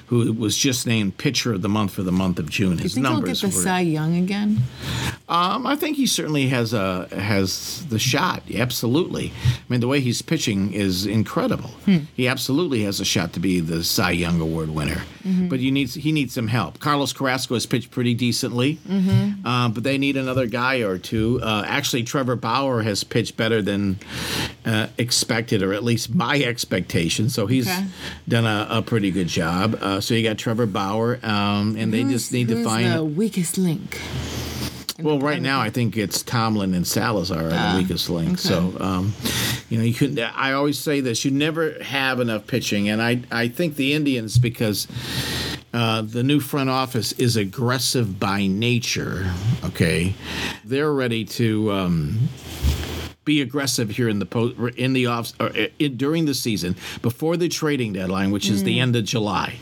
who 0.07 0.33
was 0.33 0.57
just 0.57 0.87
named 0.87 1.17
pitcher 1.17 1.53
of 1.53 1.61
the 1.61 1.69
month 1.69 1.93
for 1.93 2.01
the 2.03 2.11
month 2.11 2.39
of 2.39 2.49
June. 2.49 2.77
His 2.79 2.95
You 2.97 3.03
think 3.03 3.15
he'll 3.15 3.21
get 3.25 3.37
the 3.37 3.47
were. 3.47 3.51
Cy 3.51 3.81
Young 3.81 4.15
again? 4.17 4.61
Um, 5.29 5.65
I 5.67 5.75
think 5.75 5.97
he 5.97 6.07
certainly 6.07 6.47
has 6.47 6.73
a 6.73 7.07
has 7.15 7.85
the 7.89 7.99
shot. 7.99 8.43
Absolutely. 8.53 9.31
I 9.45 9.63
mean, 9.69 9.79
the 9.81 9.87
way 9.87 9.99
he's 9.99 10.21
pitching 10.21 10.73
is 10.73 11.05
incredible. 11.05 11.69
Hmm. 11.85 11.97
He 12.15 12.27
absolutely 12.27 12.83
has 12.83 12.99
a 12.99 13.05
shot 13.05 13.33
to 13.33 13.39
be 13.39 13.59
the 13.59 13.83
Cy 13.83 14.11
Young 14.11 14.41
Award 14.41 14.69
winner. 14.71 15.03
Mm-hmm. 15.23 15.47
But 15.47 15.59
you 15.59 15.71
need 15.71 15.89
he 15.89 16.11
needs 16.11 16.33
some 16.33 16.47
help. 16.47 16.79
Carlos 16.79 17.13
Carrasco 17.13 17.53
has 17.53 17.65
pitched 17.65 17.91
pretty 17.91 18.13
decently, 18.15 18.79
Mm-hmm. 18.89 19.45
uh, 19.45 19.69
but 19.69 19.83
they 19.91 19.97
need 19.97 20.15
another 20.15 20.47
guy 20.47 20.77
or 20.83 20.97
two. 20.97 21.41
Uh, 21.43 21.65
actually, 21.67 22.03
Trevor 22.03 22.37
Bauer 22.37 22.81
has 22.81 23.03
pitched 23.03 23.35
better 23.35 23.61
than 23.61 23.99
uh, 24.65 24.87
expected, 24.97 25.61
or 25.61 25.73
at 25.73 25.83
least 25.83 26.15
my 26.15 26.41
expectation. 26.41 27.27
So 27.29 27.45
he's 27.45 27.67
Okay. 27.67 27.85
done 28.25 28.45
a, 28.45 28.67
a 28.77 28.81
pretty 28.81 29.11
good 29.11 29.27
job. 29.27 29.77
Uh, 29.81 29.99
so 29.99 30.13
you 30.13 30.23
got 30.23 30.37
Trevor 30.37 30.65
Bauer, 30.65 31.19
um, 31.23 31.75
and 31.77 31.93
they 31.93 32.03
just 32.05 32.31
need 32.31 32.47
to 32.47 32.63
find. 32.63 32.93
the 32.93 33.03
weakest 33.03 33.57
link. 33.57 33.99
Well, 35.01 35.19
right 35.19 35.41
now 35.41 35.59
I 35.59 35.69
think 35.71 35.97
it's 35.97 36.21
Tomlin 36.23 36.73
and 36.73 36.87
Salazar 36.87 37.47
are 37.47 37.49
the 37.49 37.73
weakest 37.81 38.09
link. 38.09 38.37
So, 38.39 38.77
um, 38.79 39.13
you 39.69 39.77
know, 39.77 39.83
you 39.83 39.93
couldn't. 39.93 40.19
I 40.19 40.53
always 40.53 40.79
say 40.79 41.01
this: 41.01 41.25
you 41.25 41.31
never 41.31 41.73
have 41.83 42.21
enough 42.21 42.47
pitching, 42.47 42.87
and 42.87 43.01
I 43.01 43.23
I 43.29 43.49
think 43.49 43.75
the 43.75 43.93
Indians 43.93 44.37
because. 44.37 44.87
Uh, 45.73 46.01
the 46.01 46.23
new 46.23 46.39
front 46.39 46.69
office 46.69 47.13
is 47.13 47.37
aggressive 47.37 48.19
by 48.19 48.45
nature. 48.45 49.31
Okay, 49.63 50.13
they're 50.65 50.93
ready 50.93 51.23
to 51.23 51.71
um, 51.71 52.29
be 53.23 53.41
aggressive 53.41 53.91
here 53.91 54.09
in 54.09 54.19
the 54.19 54.25
post 54.25 54.57
in 54.77 54.93
the 54.93 55.05
off 55.05 55.31
in, 55.79 55.95
during 55.95 56.25
the 56.25 56.33
season 56.33 56.75
before 57.01 57.37
the 57.37 57.47
trading 57.47 57.93
deadline, 57.93 58.31
which 58.31 58.49
is 58.49 58.63
the 58.63 58.79
end 58.79 58.95
of 58.95 59.05
July. 59.05 59.55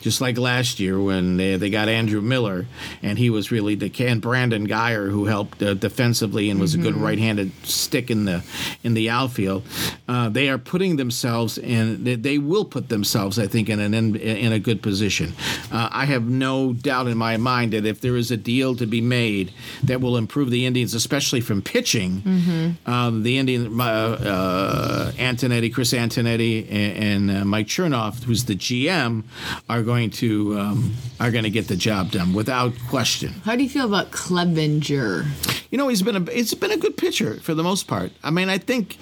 Just 0.00 0.20
like 0.20 0.38
last 0.38 0.80
year 0.80 1.00
when 1.00 1.36
they, 1.36 1.56
they 1.56 1.70
got 1.70 1.88
Andrew 1.88 2.20
Miller, 2.20 2.66
and 3.02 3.18
he 3.18 3.30
was 3.30 3.50
really 3.50 3.74
the 3.74 3.88
and 4.06 4.22
Brandon 4.22 4.66
Guyer 4.68 5.10
who 5.10 5.24
helped 5.24 5.62
uh, 5.62 5.74
defensively 5.74 6.50
and 6.50 6.60
was 6.60 6.74
a 6.74 6.78
good 6.78 6.94
right-handed 6.94 7.50
stick 7.66 8.10
in 8.10 8.24
the 8.24 8.44
in 8.84 8.94
the 8.94 9.10
outfield. 9.10 9.64
Uh, 10.06 10.28
they 10.28 10.48
are 10.48 10.58
putting 10.58 10.96
themselves 10.96 11.58
in. 11.58 12.04
They, 12.04 12.14
they 12.14 12.38
will 12.38 12.64
put 12.64 12.88
themselves, 12.88 13.38
I 13.38 13.46
think, 13.46 13.68
in 13.68 13.80
an 13.80 13.94
in, 13.94 14.16
in 14.16 14.52
a 14.52 14.58
good 14.58 14.82
position. 14.82 15.34
Uh, 15.72 15.88
I 15.90 16.04
have 16.04 16.28
no 16.28 16.72
doubt 16.72 17.08
in 17.08 17.18
my 17.18 17.36
mind 17.36 17.72
that 17.72 17.84
if 17.84 18.00
there 18.00 18.16
is 18.16 18.30
a 18.30 18.36
deal 18.36 18.76
to 18.76 18.86
be 18.86 19.00
made 19.00 19.52
that 19.82 20.00
will 20.00 20.16
improve 20.16 20.50
the 20.50 20.64
Indians, 20.66 20.94
especially 20.94 21.40
from 21.40 21.62
pitching, 21.62 22.76
um, 22.86 23.22
the 23.22 23.38
Indian 23.38 23.80
uh, 23.80 23.84
uh, 23.84 25.12
Antonetti, 25.12 25.72
Chris 25.72 25.92
Antonetti, 25.92 26.66
and, 26.70 27.28
and 27.30 27.42
uh, 27.42 27.44
Mike 27.44 27.66
Chernoff, 27.66 28.24
who's 28.24 28.44
the 28.44 28.54
GM, 28.54 29.24
are 29.68 29.82
going 29.88 30.10
to 30.10 30.58
um, 30.60 30.92
are 31.18 31.30
going 31.30 31.44
to 31.44 31.50
get 31.50 31.66
the 31.66 31.74
job 31.74 32.10
done 32.10 32.34
without 32.34 32.74
question. 32.90 33.30
How 33.42 33.56
do 33.56 33.62
you 33.62 33.70
feel 33.70 33.86
about 33.86 34.10
Clevinger? 34.10 35.24
You 35.70 35.78
know, 35.78 35.88
he's 35.88 36.02
been 36.02 36.16
a 36.16 36.24
it's 36.30 36.52
been 36.52 36.72
a 36.72 36.76
good 36.76 36.98
pitcher 36.98 37.40
for 37.40 37.54
the 37.54 37.62
most 37.62 37.86
part. 37.86 38.12
I 38.22 38.30
mean, 38.30 38.50
I 38.50 38.58
think 38.58 38.98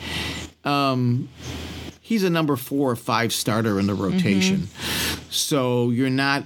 um, 0.64 1.28
he's 2.00 2.22
a 2.22 2.30
number 2.30 2.54
four 2.54 2.88
or 2.88 2.94
five 2.94 3.32
starter 3.32 3.80
in 3.80 3.88
the 3.88 3.94
rotation. 3.94 4.68
So 5.28 5.90
you're 5.90 6.08
not, 6.08 6.44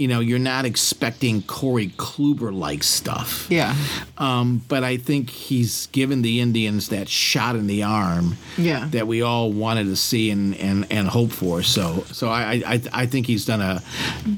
you 0.00 0.08
know, 0.08 0.20
you're 0.20 0.38
not 0.38 0.64
expecting 0.64 1.42
Corey 1.42 1.88
Kluber 1.98 2.50
like 2.56 2.82
stuff. 2.82 3.46
Yeah. 3.50 3.74
Um, 4.16 4.62
but 4.66 4.82
I 4.82 4.96
think 4.96 5.28
he's 5.28 5.86
given 5.92 6.22
the 6.22 6.40
Indians 6.40 6.88
that 6.88 7.06
shot 7.08 7.54
in 7.54 7.66
the 7.66 7.82
arm 7.82 8.38
Yeah. 8.56 8.88
that 8.92 9.06
we 9.06 9.20
all 9.20 9.52
wanted 9.52 9.84
to 9.84 9.96
see 9.96 10.30
and, 10.30 10.56
and, 10.56 10.86
and 10.90 11.06
hope 11.06 11.30
for. 11.32 11.62
So 11.62 12.04
so 12.12 12.28
I, 12.30 12.62
I 12.66 12.80
I 13.02 13.06
think 13.06 13.26
he's 13.26 13.44
done 13.44 13.60
a 13.60 13.82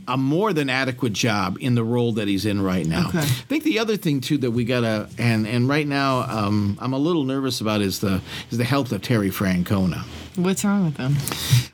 a 0.09 0.16
more 0.16 0.53
than 0.53 0.68
adequate 0.68 1.12
job 1.12 1.57
in 1.61 1.77
the 1.77 1.85
role 1.85 2.12
that 2.14 2.27
he's 2.27 2.44
in 2.44 2.61
right 2.61 2.85
now. 2.87 3.09
Okay. 3.11 3.18
I 3.20 3.22
think 3.22 3.62
the 3.62 3.79
other 3.79 3.96
thing 3.96 4.20
too 4.20 4.38
that 4.38 4.51
we 4.51 4.64
gotta 4.64 5.09
and 5.16 5.46
and 5.46 5.68
right 5.68 5.87
now 5.87 6.22
um, 6.22 6.77
I'm 6.81 6.92
a 6.92 6.98
little 6.98 7.22
nervous 7.22 7.61
about 7.61 7.83
is 7.83 8.01
the 8.01 8.20
is 8.51 8.59
the 8.59 8.64
health 8.64 8.90
of 8.90 9.01
Terry 9.03 9.31
Francona. 9.31 10.03
What's 10.36 10.64
wrong 10.64 10.86
with 10.86 10.96
him? 10.96 11.16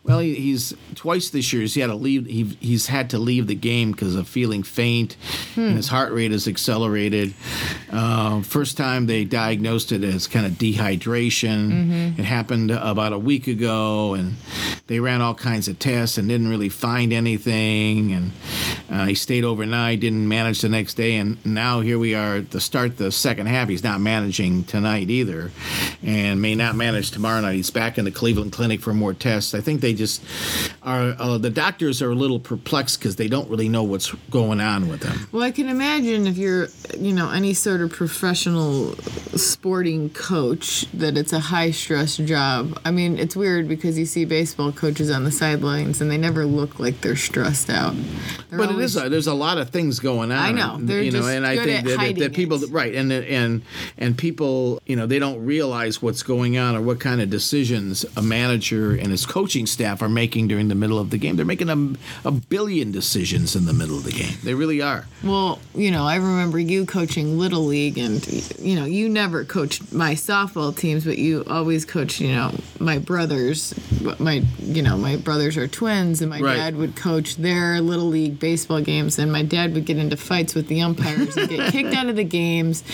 Well, 0.03 0.19
he, 0.19 0.35
he's 0.35 0.75
twice 0.95 1.31
this 1.31 1.53
year. 1.53 1.63
He's 1.63 1.75
had 1.75 1.89
to 1.89 1.95
leave. 1.95 2.27
He, 2.27 2.45
he's 2.61 2.87
had 2.89 3.11
to 3.11 3.19
leave 3.19 3.47
the 3.47 3.55
game 3.55 3.93
because 3.93 4.17
of 4.17 4.27
feeling 4.27 4.63
faint, 4.63 5.17
and 5.55 5.77
his 5.77 5.89
heart 5.89 6.13
rate 6.13 6.33
is 6.33 6.49
accelerated. 6.49 7.35
Uh, 7.93 8.43
first 8.43 8.77
time 8.77 9.07
they 9.07 9.25
diagnosed 9.25 9.93
it 9.93 10.03
as 10.03 10.27
kind 10.27 10.45
of 10.47 10.53
dehydration. 10.53 12.19
It 12.19 12.25
happened 12.25 12.71
about 12.71 13.13
a 13.13 13.19
week 13.19 13.47
ago, 13.47 14.15
and 14.15 14.35
they 14.87 14.99
ran 14.99 15.21
all 15.21 15.35
kinds 15.35 15.69
of 15.69 15.79
tests 15.79 16.19
and 16.19 16.29
didn't 16.29 16.49
really 16.49 16.71
find 16.71 17.13
anything. 17.13 18.13
And 18.13 18.33
uh, 18.91 19.07
he 19.07 19.15
stayed 19.15 19.45
overnight, 19.45 20.01
didn't 20.01 20.27
manage 20.27 20.63
the 20.63 20.69
next 20.69 20.95
day, 20.95 21.17
and 21.17 21.45
now 21.45 21.81
here 21.81 21.99
we 21.99 22.15
are 22.15 22.41
to 22.41 22.61
start 22.61 22.97
the 22.97 23.13
second 23.13 23.47
half. 23.47 23.69
He's 23.69 23.85
not 23.85 24.01
managing 24.01 24.65
tonight 24.65 25.11
either, 25.11 25.53
and 26.03 26.41
may 26.43 26.55
not 26.55 26.75
manage 26.75 27.11
tomorrow 27.11 27.41
night. 27.41 27.55
He's 27.55 27.71
back 27.71 27.99
in 27.99 28.05
the 28.05 28.11
Cleveland 28.11 28.48
Clinic 28.51 28.81
for 28.81 28.93
more 28.95 29.15
tests. 29.15 29.55
I 29.55 29.61
think 29.61 29.81
they 29.81 29.95
just 29.95 30.23
are. 30.83 31.15
Uh, 31.19 31.39
the 31.39 31.51
doctors 31.51 32.01
are 32.03 32.11
a 32.11 32.15
little 32.15 32.41
perplexed 32.41 32.99
because 32.99 33.17
they 33.17 33.29
don't 33.29 33.49
really 33.51 33.69
know 33.69 33.83
what's 33.83 34.13
going 34.31 34.61
on 34.61 34.89
with 34.89 35.01
them. 35.01 35.29
Well, 35.33 35.43
I 35.43 35.51
can 35.51 35.69
imagine 35.69 36.27
if 36.27 36.37
you're, 36.37 36.69
you 36.99 37.13
know, 37.13 37.31
any 37.31 37.55
sort 37.55 37.81
of 37.81 37.91
professional 37.91 38.95
sporting 39.37 40.11
coach, 40.11 40.87
that 40.95 41.17
it's 41.17 41.33
a 41.33 41.41
high 41.41 41.71
stress 41.71 42.17
job. 42.17 42.79
I 42.85 42.91
mean, 42.91 43.19
it's 43.19 43.37
weird 43.37 43.69
because 43.69 43.99
you 43.99 44.07
see 44.07 44.25
baseball 44.25 44.73
coaches 44.73 45.11
on 45.11 45.25
the 45.25 45.31
sidelines, 45.33 46.01
and 46.01 46.11
they 46.11 46.19
never 46.19 46.45
look 46.45 46.79
like 46.81 47.01
they're 47.01 47.17
stressed 47.17 47.71
out. 47.71 47.95
They're 48.51 48.59
But 48.59 48.65
it 48.71 48.73
always- 48.73 48.97
is 48.97 49.03
a, 49.05 49.09
there's 49.09 49.27
a 49.27 49.35
lot 49.35 49.59
of 49.59 49.71
things 49.71 49.99
going 50.01 50.33
on. 50.33 50.39
I 50.39 50.53
know. 50.53 50.79
They're 50.81 51.03
you 51.03 51.11
know, 51.13 51.19
just 51.19 51.31
and 51.31 51.47
I 51.47 51.57
think 51.57 51.79
at 51.81 51.85
that, 51.99 52.17
that, 52.19 52.33
people 52.35 52.63
it. 52.63 52.71
right 52.71 52.95
and 52.95 53.13
and 53.13 53.63
and 53.97 54.17
people 54.17 54.81
you 54.87 54.97
know 54.97 55.07
they 55.07 55.19
don't 55.19 55.45
realize 55.45 56.01
what's 56.03 56.23
going 56.23 56.57
on 56.59 56.77
or 56.77 56.81
what 56.83 57.01
kind 57.01 57.21
of 57.21 57.31
decisions 57.31 58.05
a 58.17 58.23
manager 58.43 58.93
and 58.93 59.09
his 59.11 59.27
coaching 59.27 59.67
staff 59.67 60.01
are 60.01 60.09
making 60.09 60.47
during 60.49 60.69
the 60.69 60.75
middle 60.75 60.99
of 60.99 61.11
the 61.11 61.19
game. 61.19 61.35
They're 61.37 61.45
making 61.45 61.69
a, 61.71 62.29
a 62.29 62.31
billion 62.31 62.93
decisions 62.93 63.57
in 63.57 63.65
the 63.67 63.73
middle 63.73 63.97
of 63.97 64.05
the 64.05 64.13
game. 64.13 64.35
They 64.45 64.55
really 64.55 64.81
are. 64.81 65.07
Well, 65.25 65.59
you 65.75 65.91
know, 65.91 66.05
I 66.05 66.17
remember 66.17 66.59
you 66.61 66.87
coaching 66.87 67.37
little 67.39 67.63
league, 67.65 67.99
and 67.99 68.25
you 68.61 68.77
know, 68.77 68.85
you 68.85 69.09
never 69.09 69.45
coached 69.45 69.93
my 69.93 70.13
softball 70.15 70.77
teams, 70.77 71.05
but 71.05 71.19
you 71.19 71.45
always 71.51 71.85
coached, 71.85 72.21
you 72.21 72.29
know, 72.29 72.55
my 72.79 72.99
brothers. 72.99 73.75
My, 74.21 74.43
you 74.61 74.83
know, 74.83 74.97
my 74.97 75.17
brothers 75.17 75.57
are 75.57 75.67
twins, 75.67 76.21
and 76.23 76.31
my 76.31 76.39
Right. 76.41 76.57
dad 76.57 76.77
would 76.77 76.95
coach 76.95 77.37
their 77.37 77.81
little 77.81 78.07
league 78.07 78.39
baseball 78.39 78.81
games, 78.81 79.19
and 79.19 79.33
my 79.33 79.43
dad 79.43 79.75
would 79.75 79.85
get 79.85 79.97
into 79.99 80.17
fights 80.17 80.55
with 80.55 80.69
the 80.69 80.81
umpires 80.83 81.37
and 81.37 81.49
get 81.49 81.73
kicked 81.73 81.95
out 81.95 82.07
of 82.09 82.15
the 82.17 82.25
games, 82.25 82.85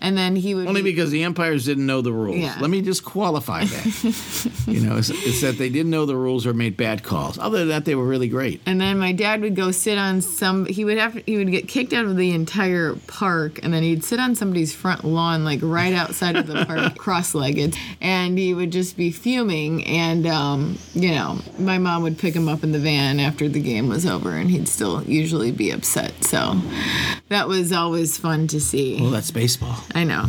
and 0.00 0.16
then 0.16 0.34
he 0.36 0.54
would 0.54 0.66
Only 0.66 0.80
be- 0.82 0.90
because 0.92 1.10
the 1.10 1.24
umpires 1.24 1.66
didn't 1.66 1.84
know 1.84 2.00
the 2.00 2.12
rules. 2.12 2.38
Yeah. 2.38 2.56
Let 2.60 2.70
me 2.70 2.80
just 2.80 3.04
qualify 3.04 3.64
that. 3.64 4.54
you 4.78 4.88
know, 4.88 4.96
it's, 4.96 5.10
it's 5.10 5.40
that 5.40 5.58
they 5.58 5.68
didn't 5.68 5.90
know 5.90 6.06
the 6.06 6.16
rules 6.16 6.46
or 6.46 6.54
made 6.54 6.76
bad 6.76 7.02
calls. 7.02 7.36
Other 7.38 7.58
than 7.58 7.68
that, 7.68 7.84
they 7.84 7.96
were 7.96 8.06
really 8.06 8.28
great. 8.28 8.60
And 8.64 8.80
then 8.80 8.98
my 8.98 9.12
dad 9.12 9.40
would 9.40 9.56
go 9.56 9.72
sit 9.72 9.98
on 9.98 10.20
some. 10.20 10.66
He 10.66 10.84
would 10.84 10.98
have. 10.98 11.14
He 11.26 11.36
would 11.36 11.50
get 11.50 11.66
kicked 11.66 11.92
out 11.92 12.04
of 12.04 12.16
the 12.16 12.30
entire 12.30 12.94
park, 13.08 13.58
and 13.62 13.74
then 13.74 13.82
he'd 13.82 14.04
sit 14.04 14.20
on 14.20 14.36
somebody's 14.36 14.72
front 14.72 15.02
lawn, 15.04 15.44
like 15.44 15.58
right 15.62 15.92
outside 15.92 16.36
of 16.36 16.46
the 16.46 16.64
park, 16.64 16.96
cross-legged, 16.98 17.76
and 18.00 18.38
he 18.38 18.54
would 18.54 18.70
just 18.70 18.96
be 18.96 19.10
fuming. 19.10 19.84
And 19.84 20.26
um, 20.26 20.78
you 20.94 21.10
know, 21.10 21.40
my 21.58 21.78
mom 21.78 22.02
would 22.04 22.18
pick 22.18 22.34
him 22.34 22.48
up 22.48 22.62
in 22.62 22.70
the 22.70 22.78
van 22.78 23.18
after 23.18 23.48
the 23.48 23.60
game 23.60 23.88
was 23.88 24.06
over, 24.06 24.30
and 24.30 24.50
he'd 24.50 24.68
still 24.68 25.02
usually 25.02 25.50
be 25.50 25.72
upset. 25.72 26.24
So 26.24 26.60
that 27.28 27.48
was 27.48 27.72
always 27.72 28.16
fun 28.16 28.46
to 28.48 28.60
see. 28.60 29.00
Well, 29.00 29.10
that's 29.10 29.32
baseball. 29.32 29.76
I 29.94 30.04
know. 30.04 30.26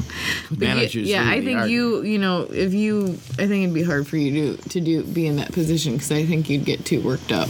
Managers 0.49 1.07
yeah, 1.07 1.29
I 1.29 1.43
think 1.43 1.69
you, 1.69 2.01
you 2.01 2.17
know, 2.17 2.47
if 2.49 2.73
you, 2.73 3.17
I 3.37 3.47
think 3.47 3.63
it'd 3.63 3.73
be 3.73 3.83
hard 3.83 4.07
for 4.07 4.17
you 4.17 4.31
to 4.31 4.38
to 4.55 4.79
do 4.81 5.03
be 5.03 5.27
in 5.27 5.37
that 5.37 5.51
position 5.51 5.93
because 5.93 6.11
I 6.11 6.25
think 6.25 6.49
you'd 6.49 6.65
get 6.65 6.85
too 6.85 7.01
worked 7.01 7.31
up. 7.31 7.49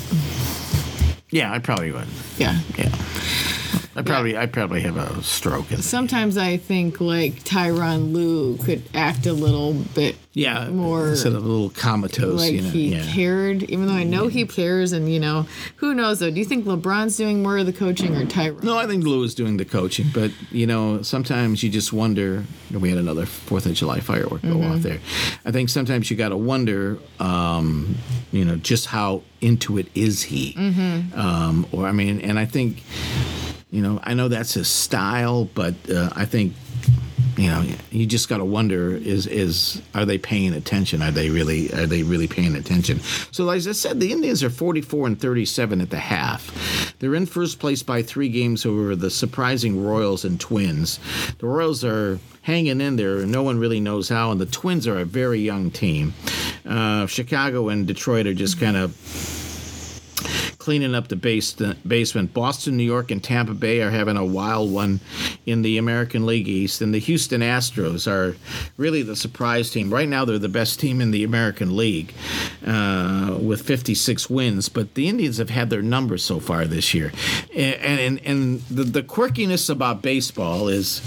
Yeah, 1.29 1.51
I 1.51 1.59
probably 1.59 1.91
would. 1.91 2.07
Yeah. 2.37 2.59
Yeah. 2.77 2.89
I 3.99 4.01
probably 4.01 4.37
I 4.37 4.45
probably 4.45 4.81
have 4.81 4.95
a 4.97 5.21
stroke. 5.23 5.71
In 5.71 5.81
Sometimes 5.81 6.37
I 6.37 6.55
think 6.57 7.01
like 7.01 7.43
Tyronn 7.43 8.13
Lue 8.13 8.57
could 8.57 8.81
act 8.93 9.25
a 9.25 9.33
little 9.33 9.73
bit 9.73 10.15
yeah, 10.33 10.69
more 10.69 11.09
instead 11.09 11.33
of 11.33 11.43
a 11.43 11.47
little 11.47 11.69
comatose. 11.71 12.39
like 12.39 12.53
you 12.53 12.61
know, 12.61 12.69
he 12.69 12.95
yeah. 12.95 13.03
cared, 13.11 13.63
even 13.63 13.87
though 13.87 13.93
I 13.93 14.03
know 14.05 14.27
he 14.27 14.45
cares. 14.45 14.93
And 14.93 15.11
you 15.11 15.19
know, 15.19 15.47
who 15.77 15.93
knows 15.93 16.19
though? 16.19 16.31
Do 16.31 16.39
you 16.39 16.45
think 16.45 16.65
LeBron's 16.65 17.17
doing 17.17 17.43
more 17.43 17.57
of 17.57 17.65
the 17.65 17.73
coaching 17.73 18.15
or 18.15 18.25
Tyronn? 18.25 18.63
No, 18.63 18.77
I 18.77 18.87
think 18.87 19.03
Lue 19.03 19.23
is 19.23 19.35
doing 19.35 19.57
the 19.57 19.65
coaching, 19.65 20.05
but 20.13 20.31
you 20.51 20.65
know, 20.65 21.01
sometimes 21.01 21.61
you 21.61 21.69
just 21.69 21.91
wonder. 21.91 22.45
We 22.71 22.89
had 22.89 22.99
another 22.99 23.25
Fourth 23.25 23.65
of 23.65 23.73
July 23.73 23.99
firework 23.99 24.41
go 24.43 24.49
Mm-hmm. 24.49 24.71
off 24.71 24.79
there. 24.81 24.99
I 25.45 25.51
think 25.51 25.69
sometimes 25.69 26.09
you 26.09 26.15
got 26.15 26.29
to 26.29 26.37
wonder, 26.37 26.99
um, 27.19 27.95
you 28.31 28.45
know, 28.45 28.55
just 28.55 28.85
how 28.87 29.23
into 29.41 29.77
it 29.77 29.87
is 29.95 30.23
he, 30.23 30.53
Mm-hmm. 30.53 31.19
um, 31.19 31.65
or 31.71 31.85
I 31.87 31.91
mean, 31.91 32.21
and 32.21 32.37
I 32.39 32.45
think, 32.45 32.83
you 33.71 33.81
know, 33.81 33.99
I 34.03 34.13
know 34.13 34.27
that's 34.27 34.53
his 34.53 34.67
style, 34.67 35.45
but 35.45 35.75
uh, 35.89 36.09
I 36.15 36.25
think. 36.25 36.53
You 37.37 37.47
know, 37.47 37.65
you 37.89 38.05
just 38.05 38.27
got 38.27 38.39
to 38.39 38.45
wonder: 38.45 38.91
is 38.91 39.25
is 39.25 39.81
are 39.95 40.03
they 40.03 40.17
paying 40.17 40.53
attention? 40.53 41.01
Are 41.01 41.11
they 41.11 41.29
really 41.29 41.71
are 41.71 41.85
they 41.85 42.03
really 42.03 42.27
paying 42.27 42.53
attention? 42.53 42.99
So, 43.31 43.47
as 43.49 43.65
I 43.65 43.71
said, 43.71 44.01
the 44.01 44.11
Indians 44.11 44.43
are 44.43 44.49
44 44.49 45.07
and 45.07 45.21
37 45.21 45.79
at 45.79 45.89
the 45.89 45.99
half. 45.99 46.93
They're 46.99 47.15
in 47.15 47.25
first 47.25 47.59
place 47.59 47.81
by 47.81 48.01
three 48.01 48.27
games 48.27 48.65
over 48.65 48.93
the 48.93 49.09
surprising 49.09 49.81
Royals 49.81 50.25
and 50.25 50.37
Twins. 50.37 50.99
The 51.37 51.47
Royals 51.47 51.85
are 51.85 52.19
hanging 52.41 52.81
in 52.81 52.97
there. 52.97 53.25
No 53.25 53.43
one 53.43 53.57
really 53.57 53.79
knows 53.79 54.09
how, 54.09 54.31
and 54.31 54.41
the 54.41 54.45
Twins 54.45 54.85
are 54.85 54.99
a 54.99 55.05
very 55.05 55.39
young 55.39 55.71
team. 55.71 56.13
Uh, 56.65 57.05
Chicago 57.05 57.69
and 57.69 57.87
Detroit 57.87 58.27
are 58.27 58.33
just 58.33 58.59
kind 58.59 58.75
of 58.75 58.91
cleaning 60.69 60.93
up 60.93 61.07
the 61.07 61.15
base, 61.15 61.53
basement. 61.87 62.31
Boston, 62.31 62.77
New 62.77 62.83
York, 62.83 63.09
and 63.09 63.23
Tampa 63.23 63.55
Bay 63.55 63.81
are 63.81 63.89
having 63.89 64.17
a 64.17 64.23
wild 64.23 64.71
one 64.71 64.99
in 65.47 65.63
the 65.63 65.79
American 65.79 66.27
League 66.27 66.47
East, 66.47 66.83
and 66.83 66.93
the 66.93 66.99
Houston 66.99 67.41
Astros 67.41 68.05
are 68.05 68.35
really 68.77 69.01
the 69.01 69.15
surprise 69.15 69.71
team. 69.71 69.91
Right 69.91 70.07
now, 70.07 70.25
they're 70.25 70.37
the 70.37 70.47
best 70.47 70.79
team 70.79 71.01
in 71.01 71.09
the 71.09 71.23
American 71.23 71.75
League 71.75 72.13
uh, 72.63 73.35
with 73.41 73.63
56 73.63 74.29
wins, 74.29 74.69
but 74.69 74.93
the 74.93 75.07
Indians 75.07 75.39
have 75.39 75.49
had 75.49 75.71
their 75.71 75.81
numbers 75.81 76.23
so 76.23 76.39
far 76.39 76.65
this 76.65 76.93
year, 76.93 77.11
and 77.55 77.75
and 77.81 78.21
and 78.23 78.61
the, 78.69 78.83
the 78.83 79.01
quirkiness 79.01 79.71
about 79.71 80.03
baseball 80.03 80.67
is 80.67 81.01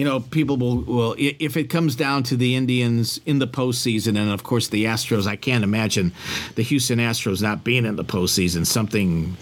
you 0.00 0.06
know, 0.06 0.20
people 0.20 0.56
will, 0.56 0.78
will 0.78 1.14
if 1.18 1.58
it 1.58 1.64
comes 1.64 1.94
down 1.94 2.22
to 2.22 2.34
the 2.34 2.56
Indians 2.56 3.20
in 3.26 3.38
the 3.38 3.46
postseason, 3.46 4.18
and 4.18 4.30
of 4.30 4.42
course 4.42 4.68
the 4.68 4.86
Astros, 4.86 5.26
I 5.26 5.36
can't 5.36 5.62
imagine 5.62 6.14
the 6.54 6.62
Houston 6.62 6.98
Astros 6.98 7.42
not 7.42 7.64
being 7.64 7.84
in 7.84 7.96
the 7.96 8.04
postseason. 8.04 8.64
Something 8.64 9.36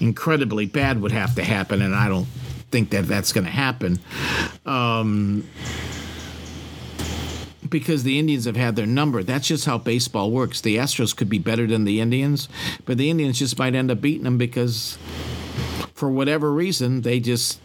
incredibly 0.00 0.66
bad 0.66 1.00
would 1.00 1.12
have 1.12 1.36
to 1.36 1.44
happen, 1.44 1.80
and 1.80 1.94
I 1.94 2.08
don't 2.08 2.26
think 2.72 2.90
that 2.90 3.06
that's 3.06 3.32
going 3.32 3.44
to 3.44 3.52
happen. 3.52 4.00
Um, 4.66 5.48
because 7.68 8.02
the 8.02 8.18
Indians 8.18 8.46
have 8.46 8.56
had 8.56 8.74
their 8.74 8.86
number. 8.86 9.22
That's 9.22 9.46
just 9.46 9.64
how 9.64 9.78
baseball 9.78 10.32
works. 10.32 10.60
The 10.60 10.76
Astros 10.78 11.14
could 11.16 11.28
be 11.28 11.38
better 11.38 11.68
than 11.68 11.84
the 11.84 12.00
Indians, 12.00 12.48
but 12.84 12.98
the 12.98 13.10
Indians 13.10 13.38
just 13.38 13.56
might 13.60 13.76
end 13.76 13.92
up 13.92 14.00
beating 14.00 14.24
them 14.24 14.38
because, 14.38 14.98
for 15.94 16.10
whatever 16.10 16.52
reason, 16.52 17.02
they 17.02 17.20
just 17.20 17.60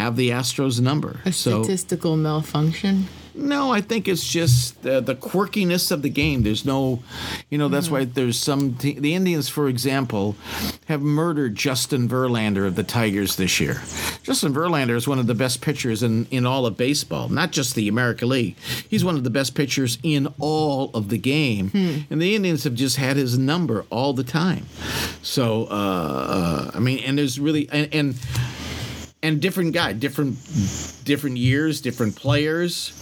have 0.00 0.16
the 0.16 0.30
Astros 0.30 0.80
number. 0.80 1.20
A 1.24 1.32
so 1.32 1.62
statistical 1.62 2.16
malfunction. 2.16 3.06
no, 3.34 3.72
I 3.72 3.80
think 3.80 4.08
it's 4.08 4.26
just 4.28 4.84
uh, 4.86 5.00
the 5.00 5.14
quirkiness 5.14 5.90
of 5.92 6.02
the 6.02 6.10
game. 6.10 6.42
There's 6.42 6.64
no, 6.64 7.02
you 7.48 7.58
know, 7.58 7.68
that's 7.68 7.88
why 7.90 8.04
there's 8.04 8.38
some. 8.38 8.74
Te- 8.74 8.98
the 8.98 9.14
Indians, 9.14 9.48
for 9.48 9.68
example, 9.68 10.34
have 10.86 11.00
murdered 11.00 11.54
Justin 11.54 12.08
Verlander 12.08 12.66
of 12.66 12.74
the 12.74 12.82
Tigers 12.82 13.36
this 13.36 13.60
year. 13.60 13.80
Justin 14.24 14.52
Verlander 14.52 14.96
is 14.96 15.06
one 15.06 15.18
of 15.18 15.26
the 15.26 15.34
best 15.34 15.60
pitchers 15.60 16.02
in, 16.02 16.26
in 16.30 16.44
all 16.44 16.66
of 16.66 16.76
baseball, 16.76 17.28
not 17.28 17.52
just 17.52 17.74
the 17.74 17.88
American 17.88 18.28
League. 18.28 18.56
He's 18.88 19.04
one 19.04 19.14
of 19.14 19.24
the 19.24 19.30
best 19.30 19.54
pitchers 19.54 19.98
in 20.02 20.26
all 20.38 20.90
of 20.92 21.08
the 21.08 21.18
game. 21.18 21.70
And 22.10 22.20
the 22.20 22.34
Indians 22.34 22.64
have 22.64 22.74
just 22.74 22.96
had 22.96 23.16
his 23.16 23.38
number 23.38 23.84
all 23.90 24.12
the 24.12 24.24
time. 24.24 24.66
So, 25.22 25.64
uh, 25.70 25.70
uh, 25.70 26.70
I 26.74 26.78
mean, 26.80 26.98
and 27.04 27.16
there's 27.16 27.38
really, 27.38 27.68
and, 27.70 27.88
and 27.94 28.14
and 29.22 29.40
different 29.40 29.72
guy, 29.72 29.92
different 29.92 30.36
different 31.04 31.36
years, 31.36 31.80
different 31.80 32.16
players. 32.16 32.92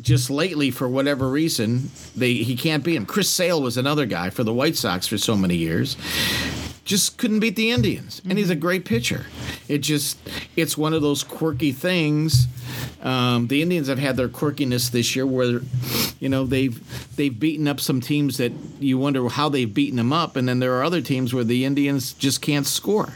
Just 0.00 0.28
lately, 0.28 0.70
for 0.70 0.86
whatever 0.86 1.30
reason, 1.30 1.90
they 2.14 2.34
he 2.34 2.56
can't 2.56 2.84
beat 2.84 2.96
him. 2.96 3.06
Chris 3.06 3.30
Sale 3.30 3.62
was 3.62 3.76
another 3.76 4.04
guy 4.04 4.30
for 4.30 4.44
the 4.44 4.52
White 4.52 4.76
Sox 4.76 5.06
for 5.06 5.16
so 5.16 5.36
many 5.36 5.56
years. 5.56 5.96
Just 6.84 7.16
couldn't 7.16 7.40
beat 7.40 7.56
the 7.56 7.70
Indians, 7.70 8.20
and 8.28 8.36
he's 8.36 8.50
a 8.50 8.54
great 8.54 8.84
pitcher. 8.84 9.24
It 9.68 9.78
just 9.78 10.18
it's 10.56 10.76
one 10.76 10.92
of 10.92 11.00
those 11.00 11.22
quirky 11.22 11.72
things. 11.72 12.46
Um, 13.02 13.46
the 13.46 13.62
Indians 13.62 13.88
have 13.88 13.98
had 13.98 14.18
their 14.18 14.28
quirkiness 14.28 14.90
this 14.90 15.16
year, 15.16 15.26
where 15.26 15.62
you 16.20 16.28
know 16.28 16.44
they've 16.44 17.16
they've 17.16 17.38
beaten 17.38 17.66
up 17.66 17.80
some 17.80 18.02
teams 18.02 18.36
that 18.36 18.52
you 18.80 18.98
wonder 18.98 19.26
how 19.30 19.48
they've 19.48 19.72
beaten 19.72 19.96
them 19.96 20.12
up, 20.12 20.36
and 20.36 20.46
then 20.46 20.58
there 20.58 20.74
are 20.74 20.84
other 20.84 21.00
teams 21.00 21.32
where 21.32 21.44
the 21.44 21.64
Indians 21.64 22.12
just 22.12 22.42
can't 22.42 22.66
score 22.66 23.14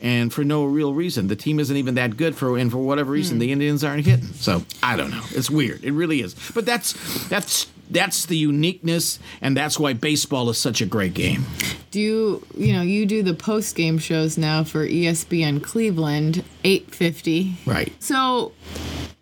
and 0.00 0.32
for 0.32 0.44
no 0.44 0.64
real 0.64 0.94
reason. 0.94 1.28
The 1.28 1.36
team 1.36 1.58
isn't 1.60 1.76
even 1.76 1.94
that 1.96 2.16
good 2.16 2.34
for, 2.36 2.56
and 2.58 2.70
for 2.70 2.78
whatever 2.78 3.12
reason, 3.12 3.38
the 3.38 3.52
Indians 3.52 3.84
aren't 3.84 4.04
hitting. 4.06 4.26
So 4.34 4.62
I 4.82 4.96
don't 4.96 5.10
know. 5.10 5.22
It's 5.30 5.50
weird. 5.50 5.84
It 5.84 5.92
really 5.92 6.20
is. 6.22 6.34
But 6.54 6.66
that's 6.66 7.28
that's 7.28 7.66
that's 7.90 8.26
the 8.26 8.36
uniqueness, 8.36 9.18
and 9.40 9.56
that's 9.56 9.78
why 9.78 9.92
baseball 9.94 10.48
is 10.48 10.58
such 10.58 10.80
a 10.80 10.86
great 10.86 11.12
game. 11.12 11.44
Do 11.90 11.98
you, 12.00 12.46
you 12.56 12.72
know, 12.72 12.82
you 12.82 13.04
do 13.04 13.24
the 13.24 13.34
post 13.34 13.74
game 13.74 13.98
shows 13.98 14.38
now 14.38 14.62
for 14.62 14.86
ESPN 14.86 15.60
Cleveland, 15.60 16.44
850. 16.62 17.56
Right. 17.66 17.92
So, 18.00 18.52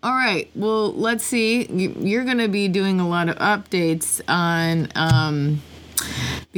all 0.02 0.12
right. 0.12 0.50
Well, 0.54 0.92
let's 0.92 1.24
see. 1.24 1.64
You- 1.64 1.96
You're 1.98 2.24
going 2.24 2.36
to 2.38 2.48
be 2.48 2.68
doing 2.68 3.00
a 3.00 3.08
lot 3.08 3.30
of 3.30 3.36
updates 3.36 4.20
on 4.28 4.88
um, 4.94 5.62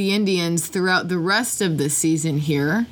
the 0.01 0.15
Indians 0.15 0.67
throughout 0.69 1.09
the 1.09 1.19
rest 1.19 1.61
of 1.61 1.77
the 1.77 1.91
season 1.91 2.39
here, 2.39 2.87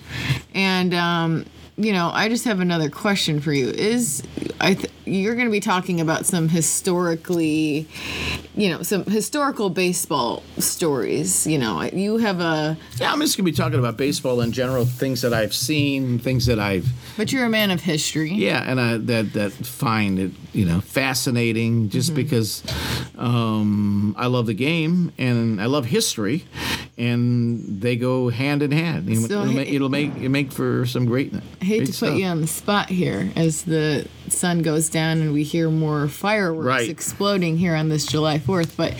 and 0.55 0.93
um, 0.93 1.47
you 1.79 1.93
know, 1.93 2.11
I 2.13 2.29
just 2.29 2.45
have 2.45 2.61
another 2.61 2.91
question 2.91 3.41
for 3.41 3.51
you. 3.53 3.69
Is 3.71 4.23
I 4.61 4.75
th- 4.75 4.93
you're 5.07 5.35
going 5.37 5.47
to 5.47 5.51
be 5.53 5.61
talking 5.61 6.03
about 6.03 6.27
some 6.27 6.49
historically, 6.51 7.89
you 8.55 8.69
know, 8.69 8.83
some 8.83 9.05
historical 9.07 9.71
baseball 9.71 10.43
stories. 10.59 11.47
You 11.47 11.57
know, 11.59 11.81
you 11.85 12.19
have 12.19 12.41
a, 12.41 12.77
Yeah, 12.99 13.11
I'm 13.13 13.21
just 13.21 13.37
gonna 13.39 13.45
be 13.47 13.53
talking 13.53 13.79
about 13.79 13.97
baseball 13.97 14.41
in 14.43 14.53
general, 14.53 14.85
things 14.85 15.23
that 15.23 15.33
I've 15.33 15.55
seen, 15.55 16.19
things 16.19 16.45
that 16.47 16.59
I've 16.59 16.87
but 17.17 17.33
you're 17.33 17.47
a 17.47 17.49
man 17.51 17.71
of 17.71 17.81
history. 17.81 18.33
yeah, 18.35 18.63
and 18.71 18.79
I 18.81 18.99
that 18.99 19.33
that 19.33 19.53
find 19.53 20.19
it 20.19 20.33
you 20.53 20.65
know 20.67 20.81
fascinating 20.83 21.89
just 21.89 22.15
because 22.15 22.63
um, 23.19 24.15
I 24.19 24.27
love 24.27 24.47
the 24.47 24.55
game 24.55 25.13
and 25.19 25.61
I 25.61 25.67
love 25.67 25.87
history, 25.87 26.45
and 26.97 27.81
they 27.81 27.97
go 27.97 28.29
hand 28.29 28.63
in 28.63 28.71
hand. 28.71 29.09
It'll, 29.09 29.29
So 29.29 29.43
it'll, 29.43 29.53
make, 29.55 29.69
it'll 29.73 29.89
make 29.89 30.17
it 30.17 30.29
make 30.29 30.53
for 30.53 30.87
some 30.87 31.07
great. 31.07 31.33
I 31.61 31.65
hate 31.65 31.79
great 31.79 31.87
to 31.87 31.93
stuff. 31.93 32.09
put 32.11 32.19
you 32.19 32.27
on 32.27 32.41
the 32.41 32.47
spot 32.47 32.89
here 32.89 33.31
as 33.37 33.63
the 33.63 34.07
sun 34.29 34.63
goes 34.63 34.89
down 34.89 35.21
and 35.21 35.33
we 35.33 35.43
hear 35.43 35.69
more 35.71 36.07
fireworks 36.09 36.67
Right. 36.67 36.89
exploding 36.89 37.57
here 37.59 37.75
on 37.75 37.89
this 37.89 38.07
July 38.07 38.39
4th. 38.39 38.77
But 38.77 38.95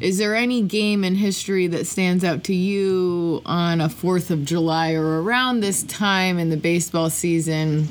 is 0.00 0.18
there 0.18 0.34
any 0.34 0.62
game 0.62 1.02
in 1.04 1.14
history 1.16 1.66
that 1.68 1.86
stands 1.86 2.24
out 2.24 2.44
to 2.44 2.54
you 2.54 3.42
on 3.46 3.80
a 3.80 3.88
4th 3.88 4.30
of 4.30 4.44
July 4.44 4.92
or 4.92 5.22
around 5.22 5.60
this 5.60 5.82
time 5.84 6.38
in 6.38 6.50
the 6.50 6.56
baseball 6.56 7.10
season 7.10 7.88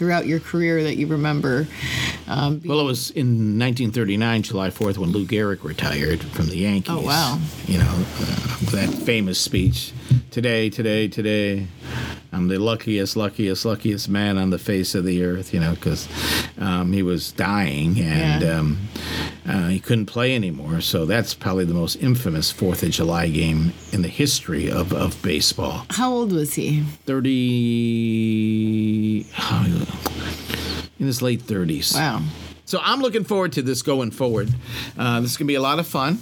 throughout 0.00 0.26
your 0.26 0.40
career 0.40 0.82
that 0.82 0.96
you 0.96 1.06
remember? 1.06 1.68
Um, 2.26 2.62
Well, 2.64 2.80
it 2.80 2.84
was 2.84 3.10
in 3.10 3.58
1939, 3.58 4.42
July 4.44 4.70
4th, 4.70 4.96
when 4.96 5.10
Lou 5.12 5.26
Gehrig 5.26 5.62
retired 5.62 6.22
from 6.22 6.46
the 6.46 6.56
Yankees. 6.56 6.94
Oh, 6.96 7.02
wow. 7.02 7.38
You 7.66 7.76
know, 7.76 8.04
uh, 8.18 8.56
that 8.70 8.88
famous 9.04 9.38
speech 9.38 9.92
today, 10.30 10.70
today, 10.70 11.08
today. 11.08 11.66
I'm 12.32 12.46
the 12.46 12.58
luckiest, 12.58 13.16
luckiest, 13.16 13.64
luckiest 13.64 14.08
man 14.08 14.38
on 14.38 14.50
the 14.50 14.58
face 14.58 14.94
of 14.94 15.04
the 15.04 15.24
earth, 15.24 15.52
you 15.52 15.58
know, 15.58 15.72
because 15.74 16.06
um, 16.58 16.92
he 16.92 17.02
was 17.02 17.32
dying 17.32 17.98
and 18.00 18.42
Yeah. 18.42 18.58
um, 18.58 18.78
uh, 19.48 19.66
he 19.68 19.80
couldn't 19.80 20.06
play 20.06 20.34
anymore. 20.36 20.80
So 20.80 21.06
that's 21.06 21.34
probably 21.34 21.64
the 21.64 21.74
most 21.74 21.96
infamous 21.96 22.52
4th 22.52 22.84
of 22.84 22.90
July 22.90 23.28
game 23.28 23.72
in 23.92 24.02
the 24.02 24.08
history 24.08 24.70
of, 24.70 24.92
of 24.92 25.20
baseball. 25.22 25.86
how 25.90 26.12
old 26.12 26.30
was 26.32 26.54
he? 26.54 26.82
30. 27.06 29.26
In 31.00 31.06
his 31.06 31.20
late 31.22 31.40
30s. 31.42 31.94
Wow. 31.96 32.22
So 32.70 32.78
I'm 32.80 33.00
looking 33.00 33.24
forward 33.24 33.50
to 33.54 33.62
this 33.62 33.82
going 33.82 34.12
forward. 34.12 34.48
Uh, 34.96 35.20
this 35.20 35.32
is 35.32 35.36
gonna 35.36 35.48
be 35.48 35.56
a 35.56 35.60
lot 35.60 35.80
of 35.80 35.88
fun. 35.88 36.20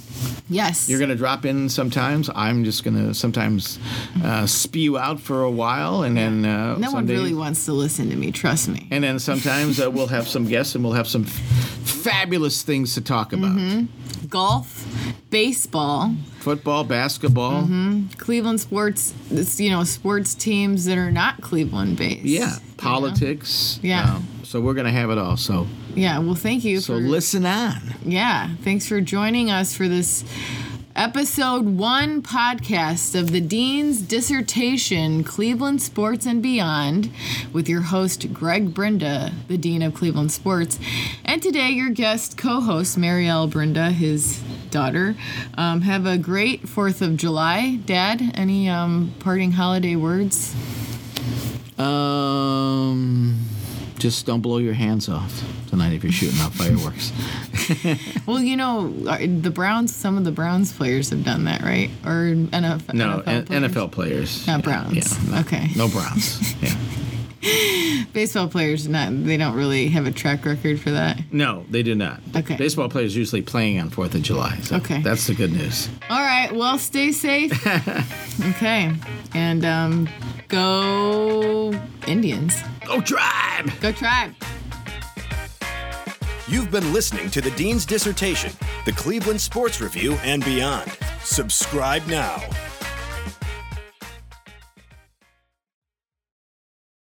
Yes. 0.48 0.88
You're 0.88 0.98
gonna 0.98 1.14
drop 1.14 1.44
in 1.44 1.68
sometimes. 1.68 2.30
I'm 2.34 2.64
just 2.64 2.84
gonna 2.84 3.12
sometimes 3.12 3.78
uh, 4.24 4.46
spew 4.46 4.96
out 4.96 5.20
for 5.20 5.42
a 5.42 5.50
while, 5.50 6.04
and 6.04 6.16
then 6.16 6.46
uh, 6.46 6.78
no 6.78 6.90
one 6.90 7.06
really 7.06 7.34
wants 7.34 7.66
to 7.66 7.74
listen 7.74 8.08
to 8.08 8.16
me, 8.16 8.32
trust 8.32 8.66
me. 8.70 8.88
And 8.90 9.04
then 9.04 9.18
sometimes 9.18 9.78
uh, 9.78 9.90
we'll 9.90 10.06
have 10.06 10.26
some 10.26 10.46
guests, 10.46 10.74
and 10.74 10.82
we'll 10.82 10.94
have 10.94 11.06
some 11.06 11.24
f- 11.24 11.32
fabulous 11.86 12.62
things 12.62 12.94
to 12.94 13.02
talk 13.02 13.34
about: 13.34 13.54
Mm-hmm. 13.54 14.28
Golf, 14.28 14.86
baseball, 15.28 16.14
football, 16.38 16.82
basketball. 16.82 17.64
Mm-hmm. 17.64 18.06
Cleveland 18.16 18.62
sports, 18.62 19.12
you 19.60 19.68
know, 19.68 19.84
sports 19.84 20.34
teams 20.34 20.86
that 20.86 20.96
are 20.96 21.10
not 21.10 21.42
Cleveland 21.42 21.98
based. 21.98 22.24
Yeah, 22.24 22.56
politics. 22.78 23.78
Yeah. 23.82 24.14
Um, 24.14 24.26
so 24.44 24.62
we're 24.62 24.72
gonna 24.72 24.90
have 24.90 25.10
it 25.10 25.18
all. 25.18 25.36
So 25.36 25.66
Yeah, 25.98 26.20
well, 26.20 26.36
thank 26.36 26.62
you 26.64 26.78
so 26.78 26.94
for 26.94 27.00
listen 27.00 27.44
on. 27.44 27.80
Yeah, 28.04 28.54
thanks 28.62 28.86
for 28.86 29.00
joining 29.00 29.50
us 29.50 29.74
for 29.74 29.88
this 29.88 30.22
episode 30.94 31.66
one 31.66 32.22
podcast 32.22 33.18
of 33.18 33.32
the 33.32 33.40
Dean's 33.40 34.00
Dissertation 34.00 35.24
Cleveland 35.24 35.82
Sports 35.82 36.24
and 36.24 36.40
Beyond 36.40 37.10
with 37.52 37.68
your 37.68 37.80
host, 37.80 38.32
Greg 38.32 38.72
Brinda, 38.72 39.32
the 39.48 39.58
Dean 39.58 39.82
of 39.82 39.92
Cleveland 39.92 40.30
Sports. 40.30 40.78
And 41.24 41.42
today, 41.42 41.70
your 41.70 41.90
guest 41.90 42.38
co 42.38 42.60
host, 42.60 42.96
Marielle 42.96 43.50
Brinda, 43.50 43.90
his 43.90 44.40
daughter. 44.70 45.16
Um, 45.56 45.80
have 45.80 46.06
a 46.06 46.16
great 46.16 46.66
4th 46.66 47.02
of 47.02 47.16
July. 47.16 47.80
Dad, 47.86 48.30
any 48.34 48.68
um, 48.68 49.14
parting 49.18 49.52
holiday 49.52 49.96
words? 49.96 50.54
Um, 51.76 53.40
just 53.98 54.26
don't 54.26 54.40
blow 54.40 54.58
your 54.58 54.74
hands 54.74 55.08
off 55.08 55.42
tonight 55.68 55.92
if 55.92 56.02
you're 56.04 56.12
shooting 56.12 56.40
off 56.40 56.54
fireworks. 56.54 57.12
Well, 58.26 58.40
you 58.40 58.56
know, 58.56 58.92
uh, 59.06 59.18
the 59.18 59.50
Browns, 59.50 59.94
some 59.94 60.16
of 60.16 60.24
the 60.24 60.30
Browns 60.32 60.72
players 60.72 61.10
have 61.10 61.24
done 61.24 61.44
that, 61.44 61.60
right? 61.62 61.90
Or 62.04 62.32
NFL, 62.34 62.94
No, 62.94 63.22
NFL 63.26 63.46
players? 63.50 63.72
NFL 63.72 63.92
players. 63.92 64.46
Not 64.46 64.58
Yeah, 64.58 64.62
Browns. 64.62 65.24
yeah, 65.24 65.30
no, 65.34 65.40
Okay. 65.40 65.70
No 65.76 65.88
Browns. 65.88 66.54
Yeah. 66.62 66.74
Baseball 68.12 68.48
players, 68.48 68.88
not 68.88 69.10
they 69.24 69.36
don't 69.36 69.54
really 69.54 69.88
have 69.88 70.06
a 70.06 70.10
track 70.10 70.44
record 70.44 70.80
for 70.80 70.90
that. 70.90 71.20
No, 71.32 71.64
they 71.70 71.82
do 71.82 71.94
not. 71.94 72.20
Okay. 72.36 72.56
Baseball 72.56 72.88
players 72.88 73.16
usually 73.16 73.42
playing 73.42 73.80
on 73.80 73.90
Fourth 73.90 74.14
of 74.14 74.22
July. 74.22 74.56
So 74.62 74.76
Okay. 74.76 75.02
That's 75.02 75.26
the 75.26 75.34
good 75.34 75.52
news. 75.52 75.88
All 76.10 76.20
right, 76.20 76.50
well, 76.52 76.78
stay 76.78 77.12
safe. 77.12 77.52
okay, 78.50 78.92
and 79.34 79.64
um, 79.64 80.08
go 80.48 81.72
Indians. 82.06 82.54
Go 82.86 83.00
tribe! 83.00 83.70
Go 83.80 83.92
tribe. 83.92 84.34
You've 86.48 86.70
been 86.70 86.94
listening 86.94 87.28
to 87.30 87.42
the 87.42 87.50
Dean's 87.52 87.84
Dissertation, 87.84 88.52
the 88.86 88.92
Cleveland 88.92 89.40
Sports 89.40 89.82
Review, 89.82 90.14
and 90.22 90.42
beyond. 90.44 90.90
Subscribe 91.22 92.06
now. 92.06 92.40